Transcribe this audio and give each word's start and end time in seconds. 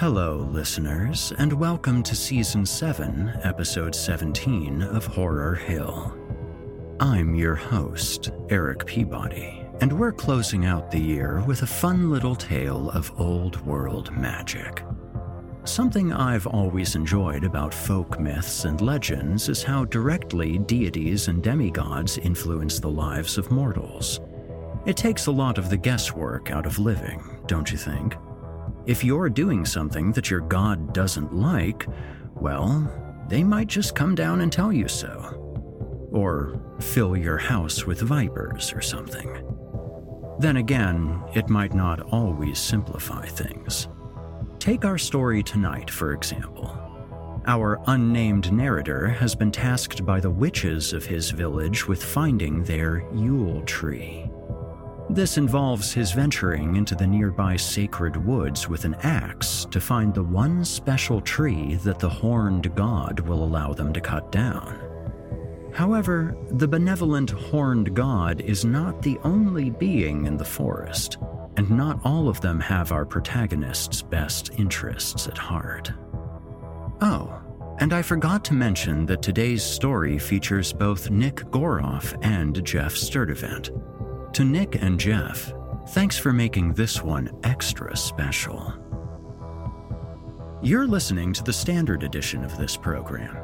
Hello, 0.00 0.46
listeners, 0.52 1.32
and 1.38 1.50
welcome 1.50 2.02
to 2.02 2.14
Season 2.14 2.66
7, 2.66 3.32
Episode 3.44 3.94
17 3.94 4.82
of 4.82 5.06
Horror 5.06 5.54
Hill. 5.54 6.14
I'm 7.00 7.34
your 7.34 7.54
host, 7.54 8.30
Erik 8.50 8.84
Peabody, 8.84 9.64
and 9.80 9.90
we're 9.90 10.12
closing 10.12 10.66
out 10.66 10.90
the 10.90 11.00
year 11.00 11.42
with 11.46 11.62
a 11.62 11.66
fun 11.66 12.10
little 12.10 12.36
tale 12.36 12.90
of 12.90 13.10
old 13.18 13.64
world 13.64 14.14
magic. 14.14 14.84
Something 15.64 16.12
I've 16.12 16.46
always 16.46 16.94
enjoyed 16.94 17.44
about 17.44 17.72
folk 17.72 18.20
myths 18.20 18.66
and 18.66 18.82
legends 18.82 19.48
is 19.48 19.62
how 19.62 19.86
directly 19.86 20.58
deities 20.58 21.28
and 21.28 21.42
demigods 21.42 22.18
influence 22.18 22.78
the 22.78 22.90
lives 22.90 23.38
of 23.38 23.50
mortals. 23.50 24.20
It 24.84 24.98
takes 24.98 25.24
a 25.24 25.32
lot 25.32 25.56
of 25.56 25.70
the 25.70 25.78
guesswork 25.78 26.50
out 26.50 26.66
of 26.66 26.78
living, 26.78 27.40
don't 27.46 27.72
you 27.72 27.78
think? 27.78 28.14
If 28.86 29.02
you're 29.02 29.28
doing 29.28 29.64
something 29.64 30.12
that 30.12 30.30
your 30.30 30.40
god 30.40 30.94
doesn't 30.94 31.34
like, 31.34 31.88
well, 32.36 32.88
they 33.28 33.42
might 33.42 33.66
just 33.66 33.96
come 33.96 34.14
down 34.14 34.40
and 34.42 34.52
tell 34.52 34.72
you 34.72 34.86
so. 34.86 36.08
Or 36.12 36.60
fill 36.78 37.16
your 37.16 37.36
house 37.36 37.84
with 37.84 38.00
vipers 38.00 38.72
or 38.72 38.80
something. 38.80 39.44
Then 40.38 40.58
again, 40.58 41.20
it 41.34 41.48
might 41.48 41.74
not 41.74 42.00
always 42.12 42.60
simplify 42.60 43.26
things. 43.26 43.88
Take 44.60 44.84
our 44.84 44.98
story 44.98 45.42
tonight, 45.42 45.90
for 45.90 46.12
example. 46.12 46.78
Our 47.48 47.80
unnamed 47.88 48.52
narrator 48.52 49.08
has 49.08 49.34
been 49.34 49.50
tasked 49.50 50.06
by 50.06 50.20
the 50.20 50.30
witches 50.30 50.92
of 50.92 51.04
his 51.04 51.30
village 51.30 51.88
with 51.88 52.04
finding 52.04 52.62
their 52.62 53.04
Yule 53.12 53.62
tree. 53.62 54.30
This 55.08 55.38
involves 55.38 55.92
his 55.92 56.10
venturing 56.10 56.74
into 56.74 56.96
the 56.96 57.06
nearby 57.06 57.56
sacred 57.56 58.16
woods 58.16 58.68
with 58.68 58.84
an 58.84 58.96
axe 59.02 59.64
to 59.70 59.80
find 59.80 60.12
the 60.12 60.22
one 60.22 60.64
special 60.64 61.20
tree 61.20 61.76
that 61.76 62.00
the 62.00 62.08
horned 62.08 62.74
god 62.74 63.20
will 63.20 63.44
allow 63.44 63.72
them 63.72 63.92
to 63.92 64.00
cut 64.00 64.32
down. 64.32 64.82
However, 65.72 66.36
the 66.50 66.66
benevolent 66.66 67.30
horned 67.30 67.94
god 67.94 68.40
is 68.40 68.64
not 68.64 69.00
the 69.02 69.18
only 69.22 69.70
being 69.70 70.26
in 70.26 70.36
the 70.36 70.44
forest, 70.44 71.18
and 71.56 71.70
not 71.70 72.00
all 72.04 72.28
of 72.28 72.40
them 72.40 72.58
have 72.58 72.90
our 72.90 73.06
protagonist's 73.06 74.02
best 74.02 74.58
interests 74.58 75.28
at 75.28 75.38
heart. 75.38 75.92
Oh, 77.00 77.38
and 77.78 77.92
I 77.92 78.02
forgot 78.02 78.44
to 78.46 78.54
mention 78.54 79.06
that 79.06 79.22
today's 79.22 79.62
story 79.62 80.18
features 80.18 80.72
both 80.72 81.10
Nick 81.10 81.36
Goroff 81.50 82.16
and 82.24 82.64
Geoff 82.64 82.96
Sturtevant. 82.96 83.70
To 84.36 84.44
Nick 84.44 84.80
and 84.82 85.00
Geoff, 85.00 85.50
thanks 85.94 86.18
for 86.18 86.30
making 86.30 86.74
this 86.74 87.02
one 87.02 87.30
extra 87.42 87.96
special. 87.96 88.70
You're 90.60 90.86
listening 90.86 91.32
to 91.32 91.42
the 91.42 91.54
standard 91.54 92.02
edition 92.02 92.44
of 92.44 92.54
this 92.58 92.76
program. 92.76 93.34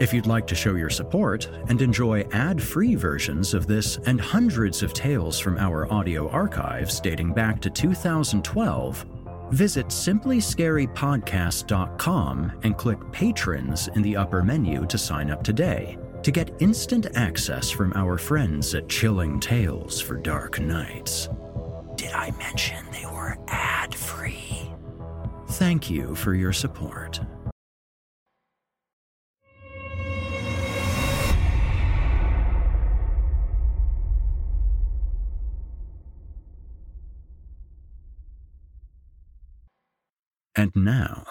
If 0.00 0.12
you'd 0.12 0.26
like 0.26 0.46
to 0.48 0.54
show 0.54 0.74
your 0.74 0.90
support 0.90 1.48
and 1.70 1.80
enjoy 1.80 2.26
ad 2.32 2.62
free 2.62 2.94
versions 2.94 3.54
of 3.54 3.66
this 3.66 3.96
and 4.04 4.20
hundreds 4.20 4.82
of 4.82 4.92
tales 4.92 5.40
from 5.40 5.56
our 5.56 5.90
audio 5.90 6.28
archives 6.28 7.00
dating 7.00 7.32
back 7.32 7.58
to 7.62 7.70
2012, 7.70 9.06
Visit 9.50 9.86
simplyscarypodcast.com 9.86 12.52
and 12.64 12.76
click 12.76 12.98
Patrons 13.12 13.88
in 13.88 14.02
the 14.02 14.16
upper 14.16 14.42
menu 14.42 14.84
to 14.88 14.98
sign 14.98 15.30
up 15.30 15.42
today 15.42 15.96
to 16.24 16.30
get 16.30 16.50
instant 16.58 17.06
access 17.14 17.70
from 17.70 17.92
our 17.94 18.16
friends 18.16 18.74
at 18.74 18.88
Chilling 18.88 19.38
Tales 19.38 20.00
for 20.00 20.16
Dark 20.16 20.58
Nights. 20.58 21.28
Did 21.96 22.12
I 22.12 22.30
mention 22.38 22.82
they 22.90 23.04
were 23.04 23.36
ad 23.48 23.94
free? 23.94 24.70
Thank 25.50 25.90
you 25.90 26.14
for 26.14 26.34
your 26.34 26.54
support. 26.54 27.20
And 40.56 40.72
now, 40.74 41.26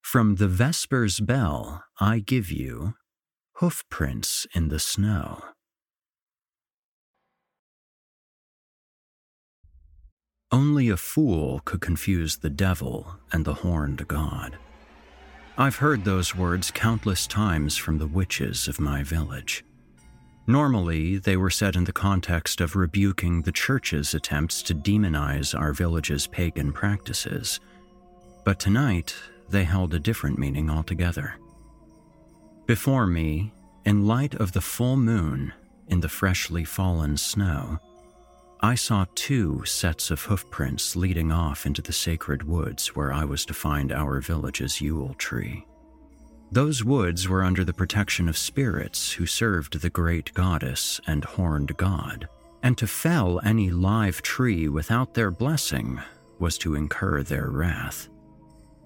from 0.00 0.36
the 0.36 0.48
Vespers 0.48 1.20
Bell, 1.20 1.84
I 2.00 2.20
give 2.20 2.50
you 2.50 2.94
Hoofprints 3.60 4.46
in 4.54 4.68
the 4.68 4.78
Snow. 4.78 5.42
Only 10.50 10.88
a 10.88 10.96
fool 10.96 11.60
could 11.66 11.82
confuse 11.82 12.38
the 12.38 12.48
devil 12.48 13.16
and 13.32 13.44
the 13.44 13.54
horned 13.54 14.08
god. 14.08 14.56
I've 15.58 15.76
heard 15.76 16.04
those 16.04 16.34
words 16.34 16.70
countless 16.70 17.26
times 17.26 17.76
from 17.76 17.98
the 17.98 18.06
witches 18.06 18.66
of 18.66 18.80
my 18.80 19.02
village. 19.02 19.62
Normally, 20.46 21.18
they 21.18 21.36
were 21.36 21.50
said 21.50 21.76
in 21.76 21.84
the 21.84 21.92
context 21.92 22.62
of 22.62 22.76
rebuking 22.76 23.42
the 23.42 23.52
church's 23.52 24.14
attempts 24.14 24.62
to 24.62 24.74
demonize 24.74 25.58
our 25.58 25.74
village's 25.74 26.26
pagan 26.26 26.72
practices 26.72 27.60
but 28.44 28.58
tonight, 28.58 29.14
they 29.48 29.64
held 29.64 29.92
a 29.94 29.98
different 29.98 30.38
meaning 30.38 30.70
altogether. 30.70 31.34
Before 32.70 33.08
me, 33.08 33.52
in 33.84 34.06
light 34.06 34.36
of 34.36 34.52
the 34.52 34.60
full 34.60 34.96
moon 34.96 35.52
in 35.88 35.98
the 35.98 36.08
freshly 36.08 36.62
fallen 36.62 37.16
snow, 37.16 37.80
I 38.60 38.76
saw 38.76 39.06
two 39.16 39.64
sets 39.64 40.12
of 40.12 40.22
hoofprints 40.22 40.94
leading 40.94 41.32
off 41.32 41.66
into 41.66 41.82
the 41.82 41.92
sacred 41.92 42.44
woods 42.44 42.94
where 42.94 43.12
I 43.12 43.24
was 43.24 43.44
to 43.46 43.54
find 43.54 43.90
our 43.90 44.20
village's 44.20 44.80
Yule 44.80 45.14
tree. 45.14 45.66
Those 46.52 46.84
woods 46.84 47.28
were 47.28 47.42
under 47.42 47.64
the 47.64 47.74
protection 47.74 48.28
of 48.28 48.38
spirits 48.38 49.10
who 49.10 49.26
served 49.26 49.80
the 49.80 49.90
great 49.90 50.32
goddess 50.34 51.00
and 51.08 51.24
horned 51.24 51.76
god, 51.76 52.28
and 52.62 52.78
to 52.78 52.86
fell 52.86 53.40
any 53.42 53.70
live 53.70 54.22
tree 54.22 54.68
without 54.68 55.14
their 55.14 55.32
blessing 55.32 56.00
was 56.38 56.56
to 56.58 56.76
incur 56.76 57.24
their 57.24 57.48
wrath. 57.48 58.08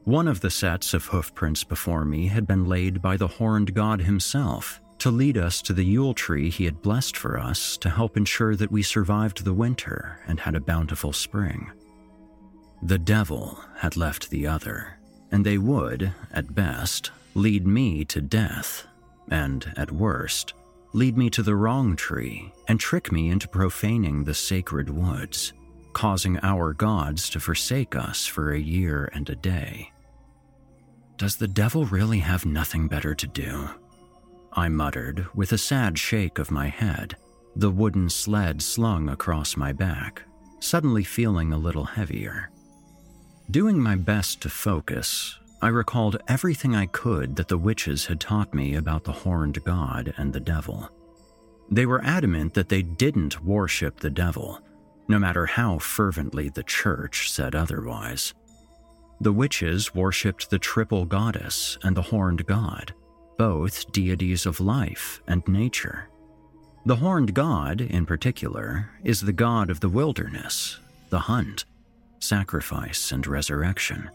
One 0.04 0.28
of 0.28 0.40
the 0.40 0.50
sets 0.50 0.92
of 0.92 1.06
hoofprints 1.06 1.64
before 1.64 2.04
me 2.04 2.26
had 2.26 2.46
been 2.46 2.66
laid 2.66 3.00
by 3.00 3.16
the 3.16 3.26
horned 3.26 3.72
god 3.72 4.02
himself 4.02 4.78
to 4.98 5.10
lead 5.10 5.38
us 5.38 5.62
to 5.62 5.72
the 5.72 5.84
Yule 5.84 6.12
tree 6.12 6.50
he 6.50 6.66
had 6.66 6.82
blessed 6.82 7.16
for 7.16 7.38
us 7.38 7.78
to 7.78 7.88
help 7.88 8.18
ensure 8.18 8.54
that 8.54 8.70
we 8.70 8.82
survived 8.82 9.44
the 9.44 9.54
winter 9.54 10.20
and 10.26 10.40
had 10.40 10.54
a 10.54 10.60
bountiful 10.60 11.14
spring. 11.14 11.72
The 12.82 12.98
devil 12.98 13.58
had 13.78 13.96
left 13.96 14.28
the 14.28 14.46
other, 14.46 14.98
and 15.32 15.44
they 15.44 15.56
would, 15.56 16.12
at 16.30 16.54
best, 16.54 17.10
lead 17.34 17.66
me 17.66 18.04
to 18.04 18.20
death, 18.20 18.86
and, 19.30 19.72
at 19.74 19.90
worst, 19.90 20.52
lead 20.92 21.16
me 21.16 21.30
to 21.30 21.42
the 21.42 21.56
wrong 21.56 21.96
tree 21.96 22.52
and 22.68 22.78
trick 22.78 23.10
me 23.10 23.30
into 23.30 23.48
profaning 23.48 24.24
the 24.24 24.34
sacred 24.34 24.90
woods, 24.90 25.54
causing 25.94 26.38
our 26.42 26.74
gods 26.74 27.30
to 27.30 27.40
forsake 27.40 27.96
us 27.96 28.26
for 28.26 28.52
a 28.52 28.60
year 28.60 29.08
and 29.14 29.30
a 29.30 29.36
day. 29.36 29.90
Does 31.16 31.36
the 31.36 31.48
devil 31.48 31.86
really 31.86 32.18
have 32.18 32.44
nothing 32.44 32.88
better 32.88 33.14
to 33.14 33.26
do? 33.26 33.68
I 34.52 34.68
muttered 34.68 35.26
with 35.34 35.52
a 35.52 35.58
sad 35.58 35.98
shake 35.98 36.38
of 36.38 36.50
my 36.50 36.68
head, 36.68 37.16
the 37.56 37.70
wooden 37.70 38.08
sled 38.08 38.60
slung 38.60 39.08
across 39.08 39.56
my 39.56 39.72
back, 39.72 40.22
suddenly 40.60 41.04
feeling 41.04 41.52
a 41.52 41.58
little 41.58 41.84
heavier. 41.84 42.50
Doing 43.50 43.78
my 43.78 43.94
best 43.94 44.40
to 44.42 44.48
focus, 44.48 45.38
I 45.62 45.68
recalled 45.68 46.20
everything 46.26 46.74
I 46.74 46.86
could 46.86 47.36
that 47.36 47.48
the 47.48 47.58
witches 47.58 48.06
had 48.06 48.20
taught 48.20 48.52
me 48.52 48.74
about 48.74 49.04
the 49.04 49.12
horned 49.12 49.62
god 49.64 50.14
and 50.16 50.32
the 50.32 50.40
devil. 50.40 50.90
They 51.70 51.86
were 51.86 52.04
adamant 52.04 52.54
that 52.54 52.68
they 52.68 52.82
didn't 52.82 53.44
worship 53.44 54.00
the 54.00 54.10
devil, 54.10 54.60
no 55.08 55.18
matter 55.18 55.46
how 55.46 55.78
fervently 55.78 56.48
the 56.48 56.62
church 56.62 57.30
said 57.30 57.54
otherwise. 57.54 58.34
The 59.20 59.32
witches 59.32 59.94
worshipped 59.94 60.50
the 60.50 60.58
triple 60.58 61.04
goddess 61.04 61.78
and 61.82 61.96
the 61.96 62.02
horned 62.02 62.46
god, 62.46 62.94
both 63.38 63.90
deities 63.92 64.46
of 64.46 64.60
life 64.60 65.22
and 65.26 65.46
nature. 65.46 66.08
The 66.86 66.96
horned 66.96 67.32
god, 67.32 67.80
in 67.80 68.04
particular, 68.06 68.90
is 69.02 69.20
the 69.20 69.32
god 69.32 69.70
of 69.70 69.80
the 69.80 69.88
wilderness, 69.88 70.78
the 71.10 71.20
hunt, 71.20 71.64
sacrifice, 72.18 73.12
and 73.12 73.26
resurrection. 73.26 74.10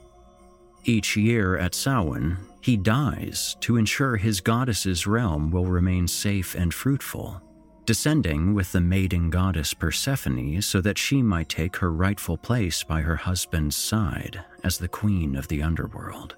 Each 0.85 1.17
year 1.17 1.57
at 1.57 1.75
Samhain, 1.75 2.37
he 2.61 2.77
dies 2.77 3.55
to 3.61 3.77
ensure 3.77 4.17
his 4.17 4.41
goddess's 4.41 5.07
realm 5.07 5.51
will 5.51 5.65
remain 5.65 6.07
safe 6.07 6.55
and 6.55 6.73
fruitful 6.73 7.41
descending 7.89 8.53
with 8.53 8.71
the 8.71 8.79
maiden 8.79 9.31
goddess 9.31 9.73
Persephone 9.73 10.61
so 10.61 10.79
that 10.79 10.95
she 10.95 11.23
might 11.23 11.49
take 11.49 11.75
her 11.77 11.91
rightful 11.91 12.37
place 12.37 12.83
by 12.83 13.01
her 13.01 13.15
husband's 13.15 13.75
side 13.75 14.45
as 14.63 14.77
the 14.77 14.87
queen 14.87 15.35
of 15.35 15.47
the 15.47 15.63
underworld. 15.63 16.35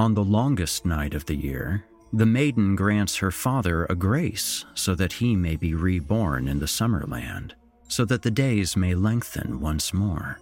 On 0.00 0.14
the 0.14 0.24
longest 0.24 0.84
night 0.84 1.14
of 1.14 1.26
the 1.26 1.36
year, 1.36 1.84
the 2.12 2.26
maiden 2.26 2.74
grants 2.74 3.18
her 3.18 3.30
father 3.30 3.84
a 3.84 3.94
grace 3.94 4.64
so 4.74 4.96
that 4.96 5.12
he 5.12 5.36
may 5.36 5.54
be 5.54 5.74
reborn 5.74 6.48
in 6.48 6.58
the 6.58 6.66
Summerland, 6.66 7.52
so 7.86 8.04
that 8.04 8.22
the 8.22 8.30
days 8.32 8.76
may 8.76 8.96
lengthen 8.96 9.60
once 9.60 9.94
more. 9.94 10.40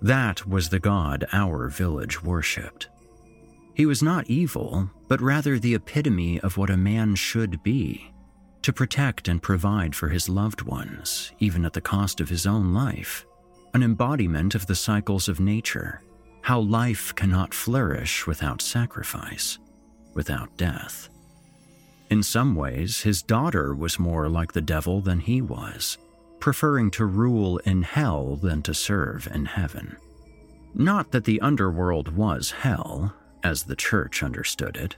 That 0.00 0.46
was 0.48 0.70
the 0.70 0.80
god 0.80 1.26
our 1.30 1.68
village 1.68 2.22
worshipped. 2.22 2.88
He 3.74 3.84
was 3.84 4.02
not 4.02 4.30
evil, 4.30 4.88
but 5.08 5.20
rather 5.20 5.58
the 5.58 5.74
epitome 5.74 6.40
of 6.40 6.56
what 6.56 6.70
a 6.70 6.78
man 6.78 7.16
should 7.16 7.62
be 7.62 8.13
to 8.64 8.72
protect 8.72 9.28
and 9.28 9.42
provide 9.42 9.94
for 9.94 10.08
his 10.08 10.26
loved 10.26 10.62
ones, 10.62 11.32
even 11.38 11.66
at 11.66 11.74
the 11.74 11.80
cost 11.82 12.18
of 12.18 12.30
his 12.30 12.46
own 12.46 12.72
life, 12.72 13.26
an 13.74 13.82
embodiment 13.82 14.54
of 14.54 14.66
the 14.66 14.74
cycles 14.74 15.28
of 15.28 15.38
nature, 15.38 16.00
how 16.40 16.60
life 16.60 17.14
cannot 17.14 17.52
flourish 17.52 18.26
without 18.26 18.62
sacrifice, 18.62 19.58
without 20.14 20.48
death. 20.56 21.10
In 22.08 22.22
some 22.22 22.54
ways, 22.54 23.02
his 23.02 23.20
daughter 23.20 23.74
was 23.74 23.98
more 23.98 24.30
like 24.30 24.54
the 24.54 24.62
devil 24.62 25.02
than 25.02 25.20
he 25.20 25.42
was, 25.42 25.98
preferring 26.40 26.90
to 26.92 27.04
rule 27.04 27.58
in 27.58 27.82
hell 27.82 28.36
than 28.36 28.62
to 28.62 28.72
serve 28.72 29.28
in 29.34 29.44
heaven. 29.44 29.94
Not 30.74 31.10
that 31.10 31.24
the 31.24 31.40
underworld 31.42 32.16
was 32.16 32.50
hell, 32.50 33.14
as 33.42 33.64
the 33.64 33.76
church 33.76 34.22
understood 34.22 34.78
it, 34.78 34.96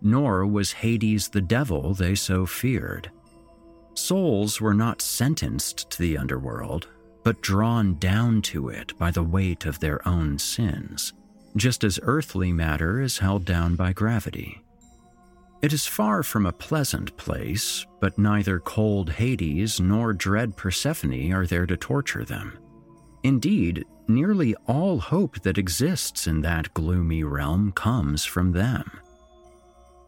nor 0.00 0.46
was 0.46 0.72
Hades 0.72 1.28
the 1.28 1.40
devil 1.40 1.94
they 1.94 2.14
so 2.14 2.46
feared. 2.46 3.10
Souls 3.94 4.60
were 4.60 4.74
not 4.74 5.02
sentenced 5.02 5.90
to 5.90 5.98
the 5.98 6.16
underworld, 6.16 6.88
but 7.24 7.42
drawn 7.42 7.98
down 7.98 8.40
to 8.42 8.68
it 8.68 8.96
by 8.98 9.10
the 9.10 9.22
weight 9.22 9.66
of 9.66 9.80
their 9.80 10.06
own 10.06 10.38
sins, 10.38 11.12
just 11.56 11.84
as 11.84 11.98
earthly 12.02 12.52
matter 12.52 13.00
is 13.00 13.18
held 13.18 13.44
down 13.44 13.74
by 13.74 13.92
gravity. 13.92 14.62
It 15.60 15.72
is 15.72 15.86
far 15.86 16.22
from 16.22 16.46
a 16.46 16.52
pleasant 16.52 17.16
place, 17.16 17.84
but 18.00 18.16
neither 18.16 18.60
cold 18.60 19.10
Hades 19.10 19.80
nor 19.80 20.12
dread 20.12 20.56
Persephone 20.56 21.32
are 21.32 21.46
there 21.46 21.66
to 21.66 21.76
torture 21.76 22.24
them. 22.24 22.56
Indeed, 23.24 23.84
nearly 24.06 24.54
all 24.66 25.00
hope 25.00 25.40
that 25.42 25.58
exists 25.58 26.28
in 26.28 26.42
that 26.42 26.72
gloomy 26.74 27.24
realm 27.24 27.72
comes 27.72 28.24
from 28.24 28.52
them. 28.52 29.00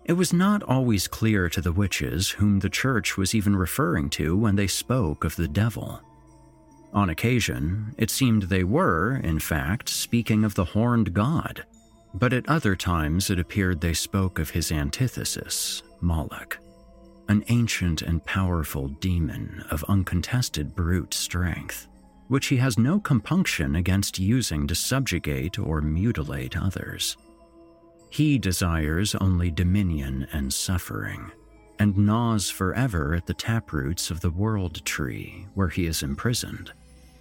It 0.04 0.14
was 0.14 0.32
not 0.32 0.62
always 0.62 1.06
clear 1.06 1.48
to 1.50 1.60
the 1.60 1.72
witches 1.72 2.30
whom 2.30 2.60
the 2.60 2.70
church 2.70 3.16
was 3.16 3.34
even 3.34 3.54
referring 3.54 4.10
to 4.10 4.36
when 4.36 4.56
they 4.56 4.66
spoke 4.66 5.24
of 5.24 5.36
the 5.36 5.48
devil. 5.48 6.00
On 6.92 7.10
occasion, 7.10 7.94
it 7.98 8.10
seemed 8.10 8.44
they 8.44 8.64
were, 8.64 9.16
in 9.22 9.38
fact, 9.38 9.88
speaking 9.88 10.44
of 10.44 10.54
the 10.54 10.64
horned 10.64 11.14
god, 11.14 11.64
but 12.14 12.32
at 12.32 12.48
other 12.48 12.74
times 12.74 13.30
it 13.30 13.38
appeared 13.38 13.80
they 13.80 13.92
spoke 13.94 14.38
of 14.40 14.50
his 14.50 14.72
antithesis, 14.72 15.82
Moloch, 16.00 16.58
an 17.28 17.44
ancient 17.48 18.02
and 18.02 18.24
powerful 18.24 18.88
demon 18.88 19.64
of 19.70 19.84
uncontested 19.84 20.74
brute 20.74 21.14
strength, 21.14 21.86
which 22.26 22.46
he 22.46 22.56
has 22.56 22.78
no 22.78 22.98
compunction 22.98 23.76
against 23.76 24.18
using 24.18 24.66
to 24.66 24.74
subjugate 24.74 25.58
or 25.58 25.80
mutilate 25.80 26.56
others. 26.56 27.16
He 28.10 28.38
desires 28.38 29.14
only 29.14 29.50
dominion 29.50 30.26
and 30.32 30.52
suffering, 30.52 31.30
and 31.78 31.96
gnaws 31.96 32.50
forever 32.50 33.14
at 33.14 33.26
the 33.26 33.34
taproots 33.34 34.10
of 34.10 34.20
the 34.20 34.30
world 34.30 34.84
tree 34.84 35.46
where 35.54 35.68
he 35.68 35.86
is 35.86 36.02
imprisoned, 36.02 36.72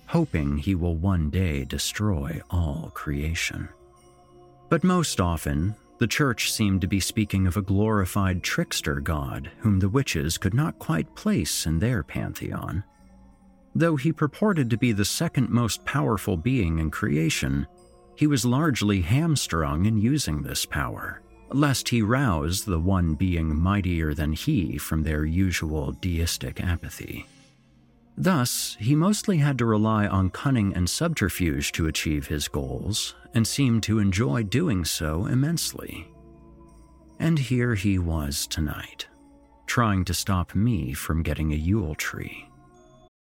hoping 0.08 0.58
he 0.58 0.74
will 0.74 0.96
one 0.96 1.30
day 1.30 1.64
destroy 1.64 2.42
all 2.50 2.92
creation. 2.96 3.70
But 4.68 4.84
most 4.84 5.22
often, 5.22 5.76
the 6.00 6.08
church 6.08 6.52
seemed 6.52 6.82
to 6.82 6.88
be 6.88 7.00
speaking 7.00 7.46
of 7.46 7.58
a 7.58 7.62
glorified 7.62 8.42
trickster 8.42 9.00
god 9.00 9.52
whom 9.60 9.80
the 9.80 9.90
witches 9.90 10.38
could 10.38 10.54
not 10.54 10.80
quite 10.80 11.14
place 11.16 11.66
in 11.66 11.80
their 11.80 12.04
pantheon. 12.04 12.84
Though 13.76 13.96
he 13.96 14.12
purported 14.12 14.70
to 14.72 14.78
be 14.78 14.92
the 14.92 15.06
second 15.06 15.50
most 15.50 15.86
powerful 15.86 16.36
being 16.36 16.80
in 16.80 16.90
creation, 16.90 17.68
he 18.20 18.28
was 18.28 18.44
largely 18.44 19.00
hamstrung 19.00 19.86
in 19.86 19.98
using 19.98 20.42
this 20.42 20.66
power, 20.66 21.22
lest 21.52 21.88
he 21.88 22.02
rouse 22.02 22.66
the 22.66 22.78
one 22.78 23.16
being 23.16 23.58
mightier 23.58 24.14
than 24.14 24.34
he 24.34 24.78
from 24.78 25.02
their 25.02 25.24
usual 25.24 25.94
deistic 26.02 26.62
apathy. 26.62 27.26
Thus, 28.18 28.76
he 28.78 28.94
mostly 28.94 29.38
had 29.38 29.58
to 29.60 29.66
rely 29.66 30.06
on 30.06 30.32
cunning 30.32 30.76
and 30.76 30.90
subterfuge 30.90 31.72
to 31.72 31.88
achieve 31.88 32.28
his 32.28 32.50
goals, 32.50 33.16
and 33.34 33.48
seemed 33.48 33.84
to 33.84 34.00
enjoy 34.00 34.44
doing 34.44 34.84
so 34.84 35.26
immensely. 35.26 36.12
And 37.20 37.40
here 37.40 37.74
he 37.74 38.00
was 38.00 38.48
tonight, 38.48 39.08
trying 39.66 40.04
to 40.04 40.14
stop 40.14 40.54
me 40.54 40.92
from 40.92 41.24
getting 41.24 41.54
a 41.54 41.56
Yule 41.56 41.96
tree. 41.96 42.49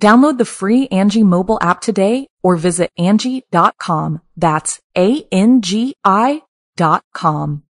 Download 0.00 0.38
the 0.38 0.46
free 0.46 0.88
Angi 0.88 1.22
mobile 1.22 1.58
app 1.60 1.82
today 1.82 2.26
or 2.42 2.56
visit 2.56 2.90
Angi.com. 2.98 4.22
That's 4.34 4.80
A-N-G-I 4.96 6.42
dot 6.76 7.04
com. 7.12 7.64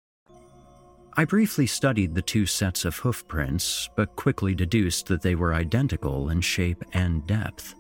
I 1.14 1.24
briefly 1.24 1.66
studied 1.66 2.14
the 2.14 2.22
two 2.22 2.46
sets 2.46 2.84
of 2.84 2.98
hoof 2.98 3.26
prints, 3.30 3.90
but 3.96 4.18
quickly 4.18 4.54
deduced 4.54 5.08
that 5.08 5.22
they 5.22 5.36
were 5.36 5.54
identical 5.54 6.30
in 6.30 6.42
shape 6.42 6.84
and 6.92 7.26
depth. 7.26 7.74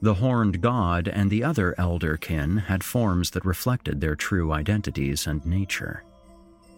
The 0.00 0.14
horned 0.14 0.60
god 0.60 1.08
and 1.08 1.28
the 1.28 1.42
other 1.42 1.74
elder 1.76 2.16
kin 2.16 2.56
had 2.56 2.84
forms 2.84 3.30
that 3.30 3.44
reflected 3.44 4.00
their 4.00 4.14
true 4.14 4.52
identities 4.52 5.26
and 5.26 5.44
nature. 5.44 6.04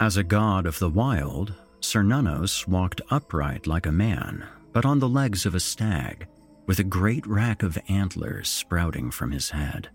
As 0.01 0.17
a 0.17 0.25
god 0.25 0.65
of 0.65 0.79
the 0.79 0.91
wild, 0.91 1.53
Cernunnos 1.81 2.67
walked 2.67 3.03
upright 3.11 3.67
like 3.67 3.87
a 3.87 3.93
man, 3.93 4.47
but 4.73 4.87
on 4.87 4.99
the 4.99 5.09
legs 5.09 5.45
of 5.45 5.55
a 5.55 5.61
stag, 5.61 6.27
with 6.67 6.79
a 6.79 6.85
great 6.85 7.27
rack 7.27 7.63
of 7.63 7.79
antlers 7.89 8.49
sprouting 8.49 9.11
from 9.11 9.31
his 9.31 9.51
head. 9.51 9.89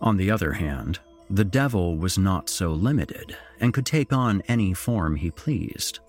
On 0.00 0.16
the 0.16 0.30
other 0.30 0.52
hand, 0.52 0.98
the 1.30 1.44
devil 1.44 1.96
was 1.96 2.18
not 2.18 2.48
so 2.48 2.72
limited 2.72 3.36
and 3.60 3.72
could 3.72 3.86
take 3.86 4.12
on 4.12 4.42
any 4.48 4.74
form 4.74 5.16
he 5.16 5.30
pleased. 5.30 6.00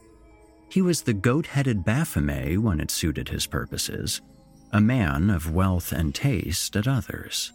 He 0.69 0.81
was 0.81 1.01
the 1.01 1.13
goat 1.13 1.47
headed 1.47 1.85
Baphomet 1.85 2.59
when 2.59 2.79
it 2.79 2.91
suited 2.91 3.29
his 3.29 3.45
purposes, 3.45 4.21
a 4.71 4.81
man 4.81 5.29
of 5.29 5.53
wealth 5.53 5.91
and 5.91 6.13
taste 6.13 6.75
at 6.75 6.87
others. 6.87 7.53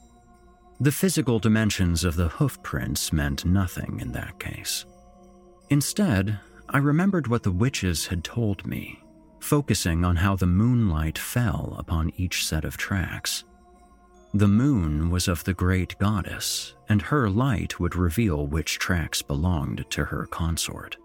The 0.81 0.93
physical 0.93 1.41
dimensions 1.41 2.05
of 2.05 2.15
the 2.15 2.29
hoof 2.29 2.63
prints 2.63 3.13
meant 3.13 3.45
nothing 3.45 3.99
in 4.01 4.13
that 4.13 4.39
case. 4.39 4.85
Instead, 5.71 6.39
I 6.69 6.79
remembered 6.79 7.27
what 7.27 7.43
the 7.43 7.51
witches 7.51 8.07
had 8.07 8.23
told 8.23 8.65
me, 8.65 9.03
focusing 9.41 10.05
on 10.05 10.17
how 10.17 10.37
the 10.37 10.47
moonlight 10.47 11.19
fell 11.19 11.77
upon 11.79 12.13
each 12.17 12.47
set 12.47 12.65
of 12.65 12.77
tracks. 12.77 13.45
The 14.35 14.49
moon 14.49 15.11
was 15.11 15.27
of 15.27 15.45
the 15.45 15.55
great 15.55 15.97
goddess, 15.99 16.75
and 16.89 17.01
her 17.01 17.31
light 17.31 17.81
would 17.81 17.97
reveal 17.97 18.47
which 18.47 18.79
tracks 18.79 19.23
belonged 19.23 19.87
to 19.91 20.05
her 20.05 20.27
consort. 20.27 20.97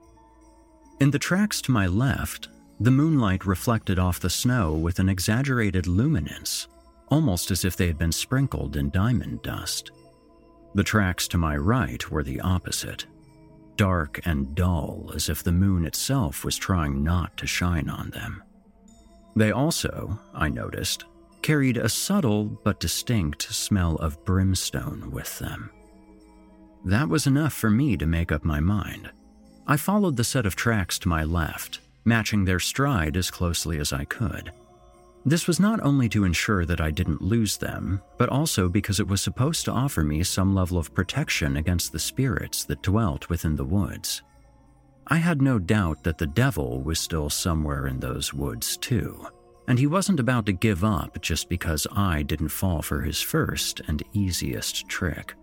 In 1.00 1.12
the 1.12 1.20
tracks 1.20 1.62
to 1.64 1.72
my 1.72 1.88
left, 1.88 2.50
the 2.80 2.92
moonlight 2.92 3.46
reflected 3.46 3.98
off 3.98 4.20
the 4.20 4.30
snow 4.30 4.74
with 4.74 5.00
an 5.00 5.10
exaggerated 5.10 5.88
luminance, 5.88 6.68
almost 7.08 7.52
as 7.52 7.64
if 7.64 7.78
they 7.78 7.88
had 7.88 7.98
been 7.98 8.12
sprinkled 8.12 8.76
in 8.76 8.90
diamond 8.90 9.42
dust. 9.42 9.92
The 10.76 10.84
tracks 10.84 11.28
to 11.30 11.38
my 11.38 11.56
right 11.56 12.10
were 12.12 12.24
the 12.24 12.42
opposite, 12.42 13.06
dark 13.76 14.20
and 14.26 14.56
dull 14.56 15.12
as 15.16 15.30
if 15.30 15.44
the 15.44 15.52
moon 15.52 15.86
itself 15.86 16.44
was 16.44 16.58
trying 16.58 17.04
not 17.04 17.36
to 17.38 17.48
shine 17.48 17.90
on 17.90 18.10
them. 18.12 18.44
They 19.36 19.52
also, 19.52 20.20
I 20.34 20.50
noticed, 20.50 21.06
carried 21.42 21.78
a 21.78 21.90
subtle 21.90 22.46
but 22.46 22.80
distinct 22.80 23.54
smell 23.54 23.96
of 23.96 24.24
brimstone 24.26 25.12
with 25.12 25.40
them. 25.40 25.70
That 26.86 27.10
was 27.10 27.28
enough 27.28 27.54
for 27.54 27.70
me 27.70 27.98
to 27.98 28.06
make 28.06 28.32
up 28.32 28.44
my 28.44 28.60
mind. 28.60 29.10
I 29.66 29.78
followed 29.78 30.18
the 30.18 30.24
set 30.24 30.46
of 30.46 30.56
tracks 30.56 31.00
to 31.00 31.10
my 31.10 31.24
left 31.24 31.80
matching 32.06 32.46
their 32.46 32.60
stride 32.60 33.18
as 33.18 33.32
closely 33.32 33.80
as 33.80 33.94
I 33.94 34.06
could. 34.06 34.52
This 35.26 35.48
was 35.48 35.60
not 35.60 35.80
only 35.82 36.10
to 36.10 36.26
ensure 36.26 36.66
that 36.66 36.82
I 36.82 36.92
didn't 36.92 37.22
lose 37.22 37.56
them, 37.58 38.02
but 38.18 38.28
also 38.28 38.68
because 38.68 39.00
it 39.00 39.08
was 39.08 39.22
supposed 39.22 39.64
to 39.66 39.72
offer 39.72 40.04
me 40.04 40.22
some 40.24 40.54
level 40.54 40.78
of 40.78 40.94
protection 40.94 41.56
against 41.58 41.92
the 41.94 42.00
spirits 42.00 42.66
that 42.66 42.82
dwelt 42.82 43.30
within 43.30 43.56
the 43.56 43.64
woods. 43.64 44.22
I 45.08 45.18
had 45.18 45.42
no 45.42 45.60
doubt 45.60 46.04
that 46.04 46.18
the 46.18 46.28
devil 46.28 46.82
was 46.82 47.00
still 47.00 47.30
somewhere 47.30 47.88
in 47.88 48.00
those 48.00 48.34
woods, 48.34 48.76
too, 48.78 49.26
and 49.68 49.80
he 49.80 49.88
wasn't 49.88 50.20
about 50.20 50.46
to 50.48 50.54
give 50.54 50.84
up 50.84 51.22
just 51.22 51.48
because 51.48 51.88
I 51.96 52.24
didn't 52.24 52.50
fall 52.50 52.82
for 52.82 53.02
his 53.02 53.22
first 53.22 53.82
and 53.88 54.04
easiest 54.12 54.90
trick. 54.90 55.36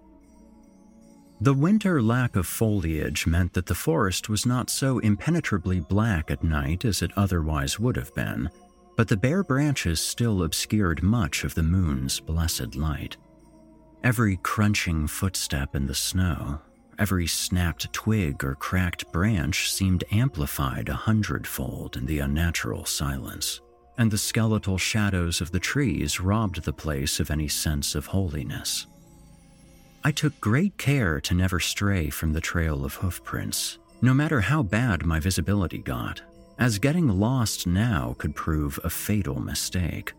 The 1.42 1.54
winter 1.54 2.02
lack 2.02 2.36
of 2.36 2.46
foliage 2.46 3.26
meant 3.26 3.54
that 3.54 3.64
the 3.64 3.74
forest 3.74 4.28
was 4.28 4.44
not 4.44 4.68
so 4.68 4.98
impenetrably 4.98 5.80
black 5.80 6.30
at 6.30 6.44
night 6.44 6.84
as 6.84 7.00
it 7.00 7.12
otherwise 7.16 7.80
would 7.80 7.96
have 7.96 8.14
been, 8.14 8.50
but 9.00 9.08
the 9.08 9.16
bare 9.16 9.42
branches 9.42 9.98
still 9.98 10.42
obscured 10.42 11.02
much 11.02 11.42
of 11.42 11.54
the 11.54 11.62
moon's 11.62 12.20
blessed 12.20 12.76
light. 12.76 13.16
Every 14.04 14.36
crunching 14.42 15.06
footstep 15.06 15.74
in 15.74 15.86
the 15.86 15.94
snow, 15.94 16.60
every 16.98 17.26
snapped 17.26 17.90
twig 17.94 18.44
or 18.44 18.54
cracked 18.56 19.10
branch 19.10 19.72
seemed 19.72 20.04
amplified 20.12 20.90
a 20.90 20.92
hundredfold 20.92 21.96
in 21.96 22.04
the 22.04 22.18
unnatural 22.18 22.84
silence, 22.84 23.62
and 23.96 24.10
the 24.10 24.18
skeletal 24.18 24.76
shadows 24.76 25.40
of 25.40 25.50
the 25.50 25.58
trees 25.58 26.20
robbed 26.20 26.62
the 26.64 26.70
place 26.74 27.20
of 27.20 27.30
any 27.30 27.48
sense 27.48 27.94
of 27.94 28.04
holiness. 28.04 28.86
I 30.04 30.12
took 30.12 30.38
great 30.42 30.76
care 30.76 31.22
to 31.22 31.32
never 31.32 31.58
stray 31.58 32.10
from 32.10 32.34
the 32.34 32.40
trail 32.42 32.84
of 32.84 32.96
hoofprints, 32.96 33.78
no 34.02 34.12
matter 34.12 34.42
how 34.42 34.62
bad 34.62 35.06
my 35.06 35.20
visibility 35.20 35.78
got, 35.78 36.20
as 36.60 36.78
getting 36.78 37.08
lost 37.08 37.66
now 37.66 38.14
could 38.18 38.36
prove 38.36 38.78
a 38.84 38.90
fatal 38.90 39.40
mistake. 39.40 40.12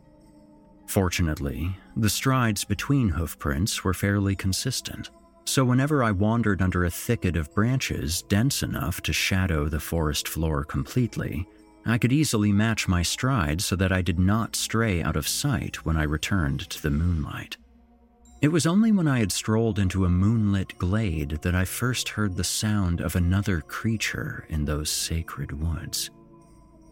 Fortunately, 0.88 1.78
the 1.96 2.10
strides 2.10 2.66
between 2.66 3.08
hoofprints 3.10 3.84
were 3.84 3.94
fairly 3.94 4.36
consistent, 4.36 5.12
so 5.46 5.64
whenever 5.64 6.04
I 6.04 6.12
wandered 6.12 6.62
under 6.62 6.84
a 6.84 6.92
thicket 6.92 7.36
of 7.36 7.54
branches 7.54 8.24
dense 8.24 8.64
enough 8.64 9.02
to 9.02 9.14
shadow 9.14 9.70
the 9.70 9.80
forest 9.80 10.28
floor 10.28 10.66
completely, 10.66 11.48
I 11.86 11.98
could 11.98 12.12
easily 12.12 12.52
match 12.52 12.88
my 12.88 13.04
stride 13.04 13.62
so 13.62 13.76
that 13.76 13.92
I 13.92 14.02
did 14.02 14.20
not 14.20 14.56
stray 14.56 15.02
out 15.02 15.16
of 15.16 15.28
sight 15.28 15.86
when 15.86 15.96
I 15.96 16.04
returned 16.04 16.70
to 16.72 16.82
the 16.82 16.92
moonlight. 16.92 17.58
It 18.42 18.52
was 18.52 18.66
only 18.66 18.92
when 18.92 19.08
I 19.08 19.20
had 19.20 19.32
strolled 19.32 19.78
into 19.78 20.06
a 20.06 20.10
moonlit 20.10 20.76
glade 20.80 21.40
that 21.44 21.54
I 21.54 21.66
first 21.66 22.10
heard 22.10 22.36
the 22.36 22.44
sound 22.44 23.00
of 23.00 23.16
another 23.16 23.62
creature 23.62 24.46
in 24.50 24.66
those 24.66 24.90
sacred 24.90 25.52
woods. 25.52 26.10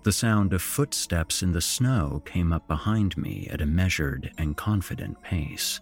The 0.09 0.13
sound 0.13 0.53
of 0.53 0.63
footsteps 0.63 1.43
in 1.43 1.51
the 1.51 1.61
snow 1.61 2.23
came 2.25 2.51
up 2.51 2.67
behind 2.67 3.15
me 3.15 3.47
at 3.51 3.61
a 3.61 3.67
measured 3.67 4.31
and 4.39 4.57
confident 4.57 5.21
pace. 5.21 5.79